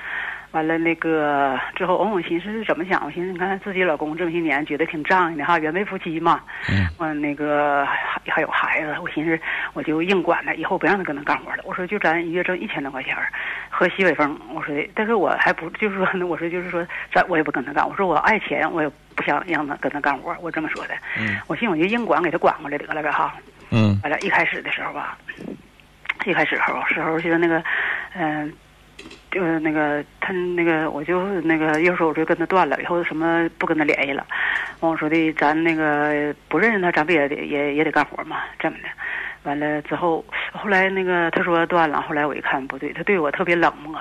[0.53, 3.01] 完了那个之后，哦我寻思怎么想？
[3.05, 6.41] 我寻思你看自己老公这么些年，觉得挺仗义的哈，原配夫妻嘛。
[6.69, 6.89] 嗯。
[6.99, 9.41] 完那个还还有孩子，我寻思
[9.73, 11.63] 我就硬管他，以后不让他跟他干活了。
[11.65, 13.17] 我说就咱一月挣一千多块钱，
[13.69, 14.39] 喝西北风。
[14.53, 17.89] 我说的，但是我还不就是说呢，我说就是说咱我也不跟他干。
[17.89, 20.37] 我说我爱钱，我也不想让他跟他干活。
[20.41, 20.95] 我这么说的。
[21.19, 21.37] 嗯。
[21.47, 23.35] 我寻思我就硬管给他管过来得了呗哈。
[23.71, 25.17] 嗯完了，一开始的时候吧，
[26.27, 27.63] 一开始时候时候就是那个，
[28.15, 28.57] 嗯、就
[29.31, 34.27] 就是那个他那个我就那个有时候我就跟他断了，以后什么不跟他联系了。
[34.81, 38.89] 完我说的，咱那个不认识他，咱不也得也也得干活嘛，这么的。
[39.45, 43.99] 完了之后，后来那个他说断了，后来我一看不对，他对我特别冷漠。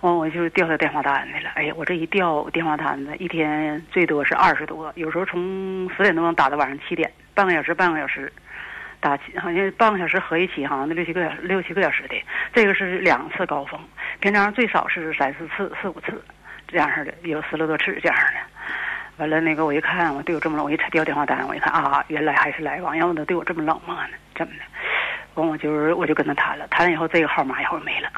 [0.00, 1.50] 完我就调他电话单去了。
[1.54, 8.32] 哎呀，我这一调电话单子，一天最多是二十多，有时候从十点多打到晚上七点，半个小时，半个小时。
[9.00, 12.20] 打好像半个小时合一起，好像六七个小时六七个小时的，
[12.52, 13.78] 这个是两次高峰，
[14.20, 16.22] 平常最少是三四次、四五次
[16.66, 18.40] 这样式的，有十来多次这样的。
[19.18, 24.60] 完了，那个我一看，我对我这么冷，我一查调电话单，我一看啊，原来还是来往，要不他对我这么冷漠呢，怎么的。
[25.34, 28.08] 完，我就是我就跟他谈了，谈了以后，这个号码一会儿没了，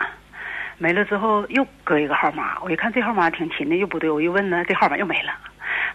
[0.78, 5.32] 没了之后又搁一个号码，我一看这号码挺勤的，又不对，我一问呢，这号码又没了，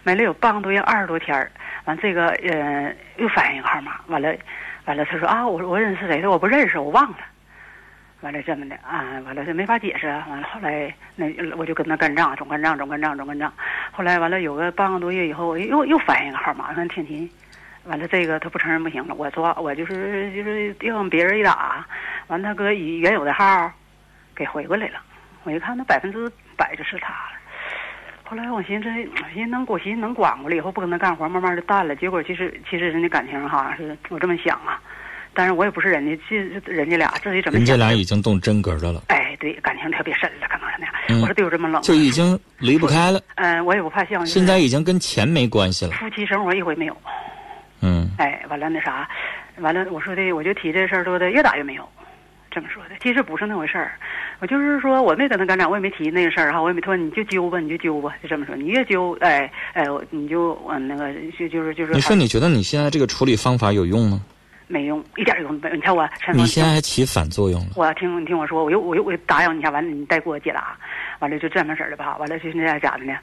[0.04, 1.50] 没了有半个多月，二十多天
[1.84, 4.32] 完这个呃又反映一个号码，完了。
[4.86, 6.30] 完了，他说啊，我我认识谁的？
[6.30, 7.18] 我不认识，我忘了。
[8.22, 10.06] 完了这么的啊，完了这没法解释。
[10.06, 13.52] 完了后来那我就跟他干仗，总干仗，总干仗，总干仗。
[13.92, 17.30] 后来完了有个半个多月以后，又又反映个号码，看挺勤。
[17.84, 21.86] 完了这个他不承认不行了，我抓我就是就是让别人一打，
[22.26, 23.70] 完他搁原有的号
[24.34, 24.98] 给回过来了。
[25.44, 27.38] 我一看那百分之百就是他了。
[28.24, 31.94] 后来我寻思，我寻思能我寻思能管过来以后不跟他干活，慢慢的淡了。
[31.94, 34.82] 结果其实其实人家感情哈是我这么想啊，
[35.36, 37.58] 但是我也不是人家，这人家俩自己怎么？
[37.58, 40.94] 人家俩已经动真格的了，哎，对，感情特别深了，可能是那样。
[41.10, 43.20] 嗯我说对我这么冷，就已经离不开了。
[43.36, 45.92] 嗯、我也不怕像就是现在已经跟钱没关系了。
[45.92, 46.96] 夫妻生活一回没有，
[47.82, 49.06] 嗯哎，完了那啥，
[49.58, 51.86] 完了我说的我就提这事儿说的越打越没有，
[52.50, 53.92] 这么说的，其实不是那回事儿，
[54.40, 64.20] 我就是说我没跟他干仗，我也没提那个事儿哈，我也没说你就揪吧，你就揪吧，就这么说，你越揪，哎哎，你就嗯那个就就是就是，你说你觉得你现在这个处理方法有用吗？
[64.66, 65.76] 没用，一点用都没有。
[65.76, 67.68] 你看我，你现在还起反作用了。
[67.76, 70.76] 我听你听我说，我又我又我又打扰你一下，完了你再给我解答，
[71.20, 73.16] 完了就这么式儿的吧，完了就是那样咋的呢？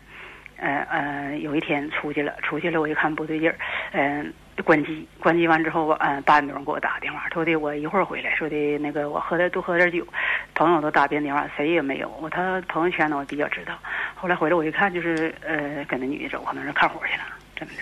[0.57, 3.55] 呃呃，有一天出去了，出去了，我一看不对劲儿，
[3.91, 4.33] 嗯、
[4.63, 10.07] 关机，关机完之后，嗯、八点钟给我打电话，说的我一会儿回来，说的那个我喝点多喝点酒，
[10.55, 13.73] 朋友都打遍电话，谁也没有，我他朋友圈呢我比较知道，
[14.15, 17.23] 后来回来我一看就是呃跟那女的走，可能是看活去了，
[17.57, 17.81] 这么的，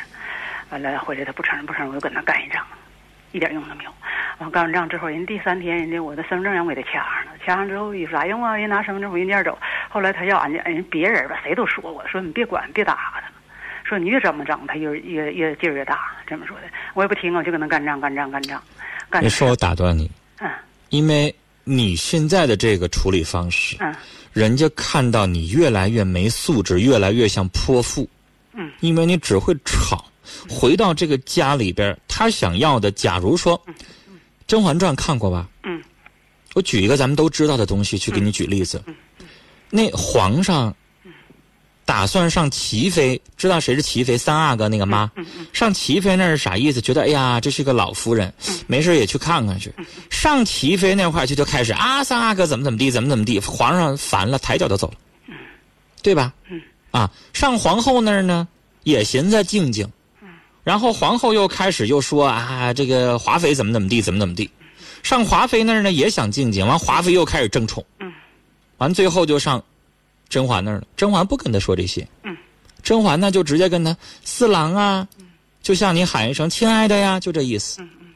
[0.72, 2.66] 完了回来他不承认不承认，我就跟他干一仗。
[3.32, 3.92] 一点用都没有。
[4.40, 8.58] 完干完仗之后，人第三天，人家我的身份证让我给他掐上了，掐上之后有啥用啊？
[8.58, 9.58] 人拿身份证回人店走。
[9.90, 13.24] 后来他要俺家人别人吧，谁都说我说你别管，别打他，
[13.84, 16.64] 说你越这么整，他越越越劲儿越大，这么说的。
[16.94, 18.62] 我也不听，我就跟他干仗干仗干仗。
[19.10, 20.10] 干你说我打断你，
[20.40, 20.50] 嗯
[20.90, 23.94] 因为你现在的这个处理方式，嗯
[24.34, 28.10] 人家看到你越来越没素质，越来越像泼妇，
[28.54, 30.04] 嗯，因为你只会吵，
[30.52, 33.58] 回到这个家里边，他想要的，假如说
[34.46, 35.48] 《甄嬛传》看过吧？
[35.64, 35.82] 嗯。
[36.54, 38.84] 我举一个咱们都知道的东西去给你举例子。
[39.70, 40.76] 那皇上
[41.86, 44.18] 打算上齐妃，知道谁是齐妃？
[44.18, 45.10] 三阿哥那个妈。
[45.54, 46.82] 上齐妃那是啥意思？
[46.82, 48.34] 觉得哎呀，这是个老夫人，
[48.68, 49.74] 没事也去看看去。
[50.10, 53.40] 上齐妃那块去就开始啊，三阿哥怎么怎么地，怎么怎么地。
[53.40, 54.96] 皇上烦了，抬脚就走了，
[56.02, 56.34] 对吧？
[56.92, 58.46] 啊，上皇后那儿呢，
[58.84, 59.90] 也寻思静静。
[60.64, 64.50] 然后皇后又开始又说啊，这个华妃怎么怎么地，怎么怎么地。
[65.04, 68.14] 上华妃那儿呢，也想静静，完华妃又开始争宠，嗯，
[68.78, 69.64] 完最后就上
[70.30, 70.84] 甄嬛那儿了。
[70.96, 72.38] 甄嬛不跟他说这些，嗯，
[72.84, 75.08] 甄嬛呢就直接跟他四郎啊，
[75.64, 77.82] 就向你喊一声亲爱的呀，就这意思。
[77.82, 78.08] 嗯嗯，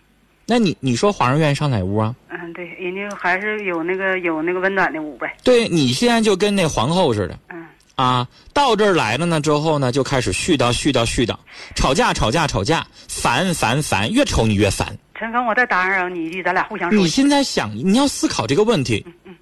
[0.45, 2.15] 那你你说皇上愿意上哪屋啊？
[2.29, 5.35] 嗯，对，人家还是有那个有那个温暖的屋呗。
[5.43, 7.64] 对你现在就跟那皇后似的，嗯，
[7.95, 11.35] 啊，到这儿来了呢之后呢，就开始絮叨絮叨絮叨，
[11.75, 14.97] 吵架吵架吵架，烦烦烦，越瞅你越烦。
[15.17, 16.99] 陈峰，我再打扰你一句，咱俩互相说。
[16.99, 19.01] 你现在想，你要思考这个问题。
[19.07, 19.35] 嗯嗯。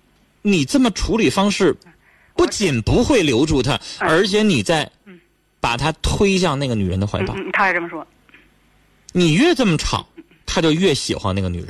[0.43, 1.75] 你这么处理方式，
[2.35, 4.91] 不仅不会留住他，而且你在
[5.59, 7.33] 把他推向那个女人的怀抱。
[7.35, 8.05] 嗯，他也这么说。
[9.13, 10.05] 你越这么吵，
[10.45, 11.69] 他就越喜欢那个女人。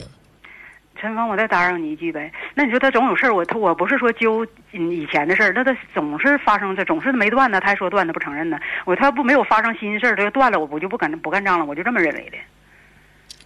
[1.04, 2.32] 陈峰，我再打扰你一句呗。
[2.56, 8.58] 那你说他总有事儿，我他我不是说揪以前的事儿，那他总是发生这，总是没断呢，他还说断，他不承认呢。
[8.86, 12.38] 我他不没有发生新事儿，他就断了，我不就不敢不干仗了，我就这么认为的。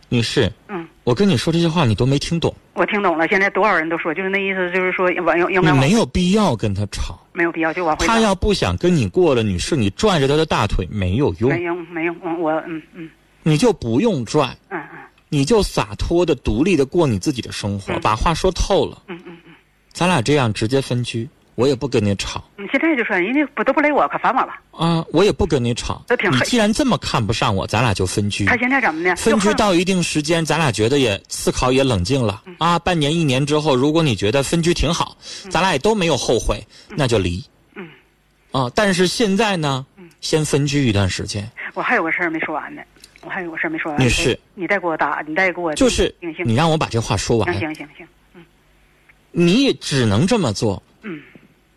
[0.10, 2.53] 女士，嗯，我跟你说这些话，你都没听懂。
[2.74, 8.05] 我听懂了，现在多少人都说，就是那意思，就是说往应应该你没有必要跟他吵，没有必要就往回。
[8.05, 12.16] 他要不想跟你过了，女士，你拽着他的大腿没有用，没用，没用。
[12.22, 13.10] 我我嗯嗯，
[13.41, 14.99] 你就不用拽，嗯嗯，
[15.30, 19.02] 你就洒脱的、独立的过你自己的生活，把话说透了。
[19.08, 19.54] 嗯嗯嗯，
[19.92, 22.44] 咱俩这样直接分居，我也不跟你吵。
[22.58, 24.54] 你现在就说人家不都不理我，可烦我了。
[24.72, 26.04] 啊，我也不跟你吵。
[26.32, 28.46] 你既然这么看不上我，咱俩就分居。
[28.46, 29.16] 他现在怎么呢？
[29.16, 32.78] 分居到一定时间，咱俩觉得也思考也冷静了啊。
[32.80, 35.18] 半年一年之后，如果你觉得分居挺好，
[35.50, 37.44] 咱俩也都没有后悔，那就离。
[37.76, 37.90] 嗯。
[38.52, 39.86] 啊，但是现在呢，
[40.22, 41.50] 先分居一段时间。
[41.74, 42.82] 我还有个事儿没说完呢，
[43.28, 44.02] 我还有个事儿没说完。
[44.02, 46.16] 女士，你再给我打，你再给我就是
[46.46, 47.54] 你让我把这话说完。
[47.54, 48.46] 行行行行，嗯。
[49.32, 50.82] 你也只能这么做。
[51.02, 51.22] 嗯。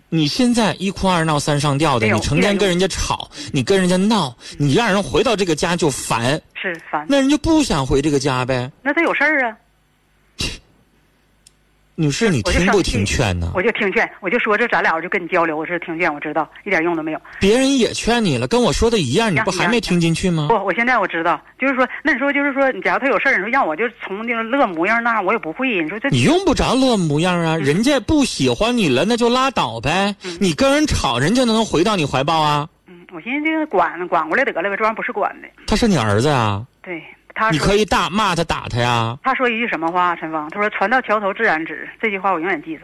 [0.08, 8.70] 你现在一哭二闹三上吊的，你成天跟人家吵，你跟人家闹，你让人回到这个家就烦，是烦，那人就不想回这个家呗。
[8.82, 9.56] 那他有事儿啊。
[12.00, 13.52] 女士，你听不听劝呢？
[13.54, 17.20] 我就听劝，我就说这咱俩我就跟你交流，我是听劝，我知道一点用都没有。
[17.38, 20.46] 别人也劝你了，跟我说的一样，你不还没听进去吗？
[20.48, 25.82] 不，我现在我知道，就是说，那你说就是说，假如他有事儿，你说让我就从那个乐模样那我也不会。
[25.82, 30.14] 你说这你用不着乐模样啊，人家不喜欢你了，那就拉倒呗。
[30.40, 32.66] 你跟人吵，人家能回到你怀抱啊？
[32.86, 35.48] 嗯，我寻思这个管管过来得了呗，这玩意儿不是管的。
[35.66, 36.64] 他是你儿子啊？
[36.82, 37.02] 对。
[37.50, 39.16] 你可以大骂他打他呀。
[39.22, 40.14] 他说一句什么话？
[40.16, 42.82] 陈芳，他说“船到桥头自然直”，这句话我永远记着。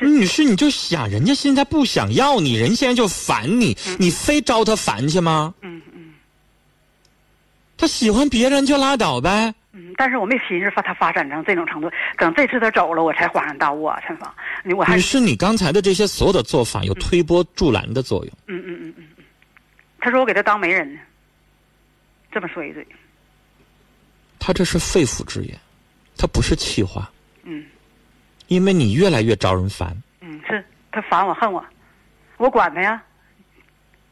[0.00, 5.54] 女士，你就想人家现在不想要你，人现在就烦你，你非招他烦去吗？
[5.60, 6.12] 嗯嗯。
[7.76, 9.54] 他喜欢别人就拉倒呗。
[9.70, 18.34] 嗯，但是我没寻思发他发展成这种程度，等这次他走了，我才恍然大悟啊，陈芳，你我还女士，你刚才的这些所有的做法有推波助澜的作用。
[18.48, 19.24] 嗯嗯嗯嗯嗯。
[20.00, 21.00] 他说我给他当媒人呢，
[22.32, 22.84] 这么说一嘴。
[24.44, 25.56] 他这是肺腑之言，
[26.16, 27.08] 他不是气话。
[27.44, 27.64] 嗯，
[28.48, 29.96] 因为你越来越招人烦。
[30.20, 31.64] 嗯，是他烦我恨我，
[32.38, 33.00] 我管他呀，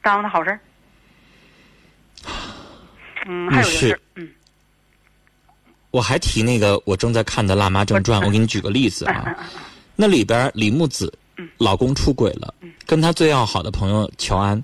[0.01, 0.61] 耽误他好事儿。
[3.26, 3.99] 嗯，还有事儿。
[4.14, 4.28] 嗯，
[5.91, 9.37] 我还提那个我正在看的《辣妈正传》， 我给你举个例子啊。
[9.97, 11.12] 那里边李木子，
[11.59, 12.55] 老公出轨了，
[12.87, 14.62] 跟他最要好的朋友乔安。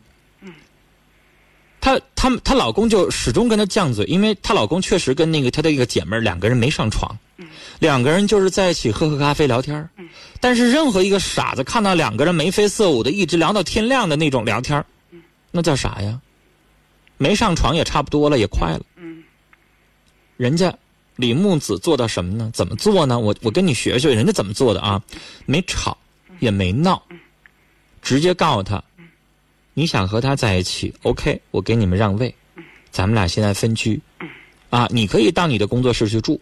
[1.87, 7.17] 她她她老公就始终跟她犟嘴，因为她老公确实跟那个她的一个姐妹两个人没上床，
[7.79, 9.89] 两个人就是在一起喝喝咖啡聊天
[10.41, 14.85] 但是任何一个傻子看到两个人眉飞色舞的，一直聊到天亮的那种聊天
[15.53, 16.21] 那叫啥呀？
[17.19, 18.81] 没上床也差不多了，也快了。
[20.37, 20.77] 人家
[21.15, 22.51] 李木子做到什么呢？
[22.53, 23.17] 怎么做呢？
[23.17, 25.01] 我我跟你学学人家怎么做的啊？
[25.45, 25.97] 没吵，
[26.41, 27.01] 也没闹，
[28.03, 28.83] 直接告诉他。
[29.79, 32.35] 你想和他在一起，OK，我给你们让位，
[32.91, 34.01] 咱们俩现在分居，
[34.71, 36.41] 啊，你可以到你的工作室去住，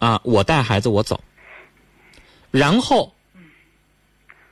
[0.00, 1.20] 啊，我带孩子我走，
[2.50, 3.14] 然后，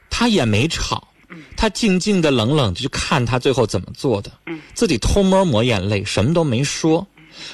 [0.08, 1.08] 他也没吵，
[1.56, 4.30] 他静静的、冷冷的去看他最后怎么做的，
[4.74, 7.04] 自己偷摸抹眼泪，什么都没说，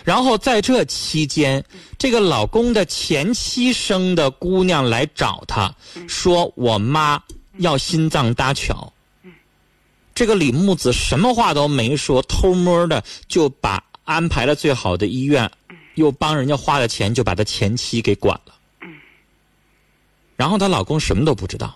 [0.04, 1.64] 然后在这期间，
[1.96, 5.74] 这个老公的前妻生的姑娘来找他，
[6.06, 7.18] 说我妈
[7.60, 8.92] 要心脏搭桥。
[10.20, 15.50] 这个李木子什么话都没说，偷摸的就把安排了最好的医院，
[15.94, 18.54] 又帮人家花了钱，就把他前妻给管了。
[20.36, 21.74] 然后她老公什么都不知道。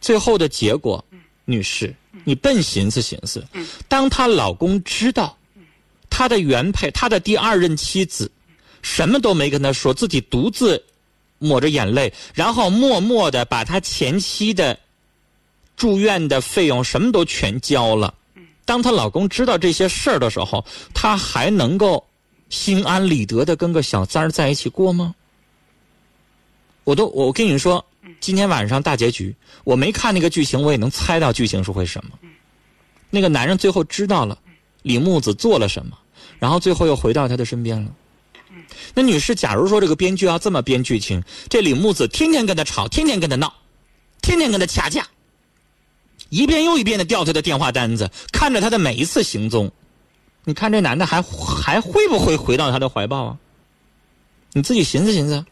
[0.00, 1.04] 最后的结果，
[1.44, 3.46] 女士，你笨寻思寻思，
[3.88, 5.36] 当她老公知道
[6.08, 8.32] 她的原配，她的第二任妻子，
[8.80, 10.82] 什么都没跟她说，自己独自
[11.38, 14.78] 抹着眼泪，然后默默的把她前妻的
[15.76, 18.14] 住院的费用什么都全交了。
[18.64, 20.64] 当她老公知道这些事儿的时候，
[20.94, 22.04] 她还能够
[22.48, 25.14] 心安理得的跟个小三儿在一起过吗？
[26.84, 27.84] 我都我跟你说，
[28.20, 32.10] 今天晚上大结局，我没看那个剧情，我也能猜到剧情是会什么。
[33.10, 34.38] 那个男人最后知道了
[34.82, 35.96] 李木子做了什么，
[36.38, 37.90] 然后最后又回到他的身边了。
[38.92, 43.52] 那女士，假如说这个编剧要这么编剧情，这李木子天天跟他吵，天天跟他闹，
[44.20, 45.06] 天天跟他掐架，
[46.34, 49.70] 一遍又一遍的调他的电话单子，看着他的每一次行踪，
[50.42, 53.38] 你看这男的还还会不会回到他的怀抱啊？
[54.52, 55.44] 你自己寻思寻思。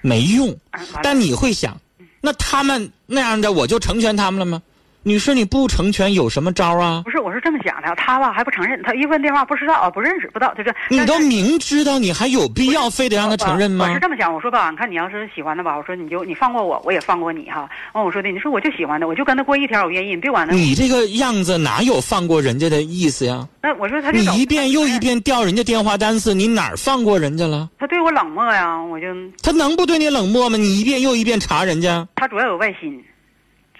[0.00, 0.56] 没用，
[1.02, 1.80] 但你会想，
[2.20, 4.62] 那他们那样的我就成全他们了吗？
[5.06, 7.02] 女士，你不成全有什么招啊？
[7.04, 13.86] 不是，我是这么想的，他吧还不承认，他一问电话不知道啊，不认识，不知道，就是你都明知道，你还有必要非得让他承认吗？
[13.86, 17.68] 我是这么想，我说吧，你看你要是喜欢的吧，我说你就你放过我，我也放过你哈。
[17.92, 20.54] 完我说的，你说我就喜欢他，我就跟他过一天，我愿意，你别管他。
[20.54, 23.46] 你这个样子哪有放过人家的意思呀？
[23.62, 27.68] 那我说他你一遍又一遍调人家电话单子，你哪儿放过人家了？
[27.78, 29.06] 他对我冷漠呀，我就
[29.42, 30.56] 他能不对你冷漠吗？
[30.56, 33.04] 你一遍又一遍查人家，他主要有外心。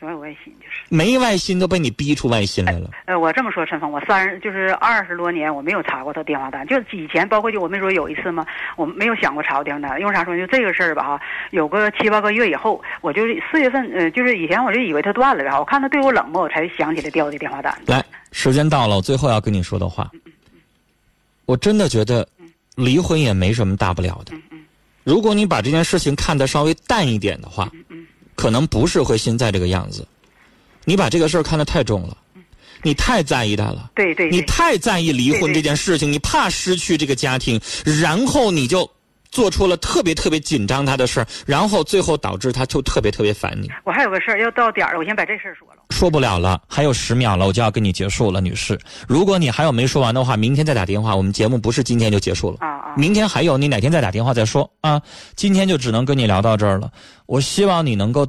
[0.05, 2.91] 主要有外心就是没外心都被你逼出外心来了。
[3.07, 8.47] 呃，我这么说，陈峰，我三十就是二十多年，我没有查过他电话单，就以前包括就我没说有一次吗？
[8.77, 10.37] 我没有想过查过电话单，因为啥说？
[10.37, 11.21] 就这个事儿吧哈，
[11.53, 17.75] 有个七八个月以后，我就是四月份，呃，就是以前我就以为他断了，然后我看他对我冷漠，我才想起来调的电话单。
[17.87, 20.11] 来，时间到了，我最后要跟你说的话，
[21.47, 22.29] 我真的觉得
[22.75, 24.35] 离婚也没什么大不了的。
[25.03, 27.71] 如果你把这件事情看得稍微淡一点的话，
[28.35, 30.07] 可能不是会现在这个样子。
[30.85, 32.17] 你把这个事儿看得太重了，
[32.83, 33.91] 你太在意他了。
[33.95, 38.91] 对对，你太在意离婚这件事情，你怕失去这个家庭，然后你就
[39.35, 43.69] 做出了特别特别紧张他的事儿，然后最后导致他就特别特别烦你。
[43.85, 45.83] 我还有个事儿要到点儿了，我先把这事儿说了。
[45.91, 48.79] 说不了了，还有十秒了，我就要跟你结束了，女士。
[49.09, 51.15] 如果你还有没说完的话，明天再打电话。
[51.17, 52.95] 我们节目不是今天就结束了啊啊！
[52.97, 55.03] 明天还有，你哪天再打电话再说啊？
[55.35, 56.93] 今天就只能跟你聊到这儿了。
[57.27, 58.27] 我希望你能够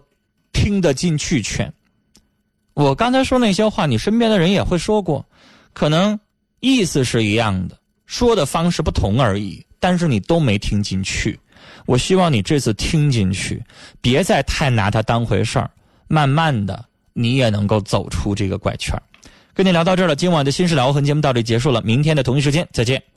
[0.54, 1.72] 听得进去劝。
[2.74, 5.26] 我刚才说那些话，你身边的人也会说过，
[5.74, 6.20] 可能
[6.60, 11.40] 意思是一样的，说的方式不同而已，但是你都没听进去。
[11.86, 13.64] 我希望你这次听进去，
[14.02, 15.70] 别再太拿它当回事儿，
[16.08, 19.00] 慢慢的你也能够走出这个怪圈
[19.54, 23.15] 跟你聊到这儿了，今晚的新事了无痕节目到这里结束了，明天的同一时间再见。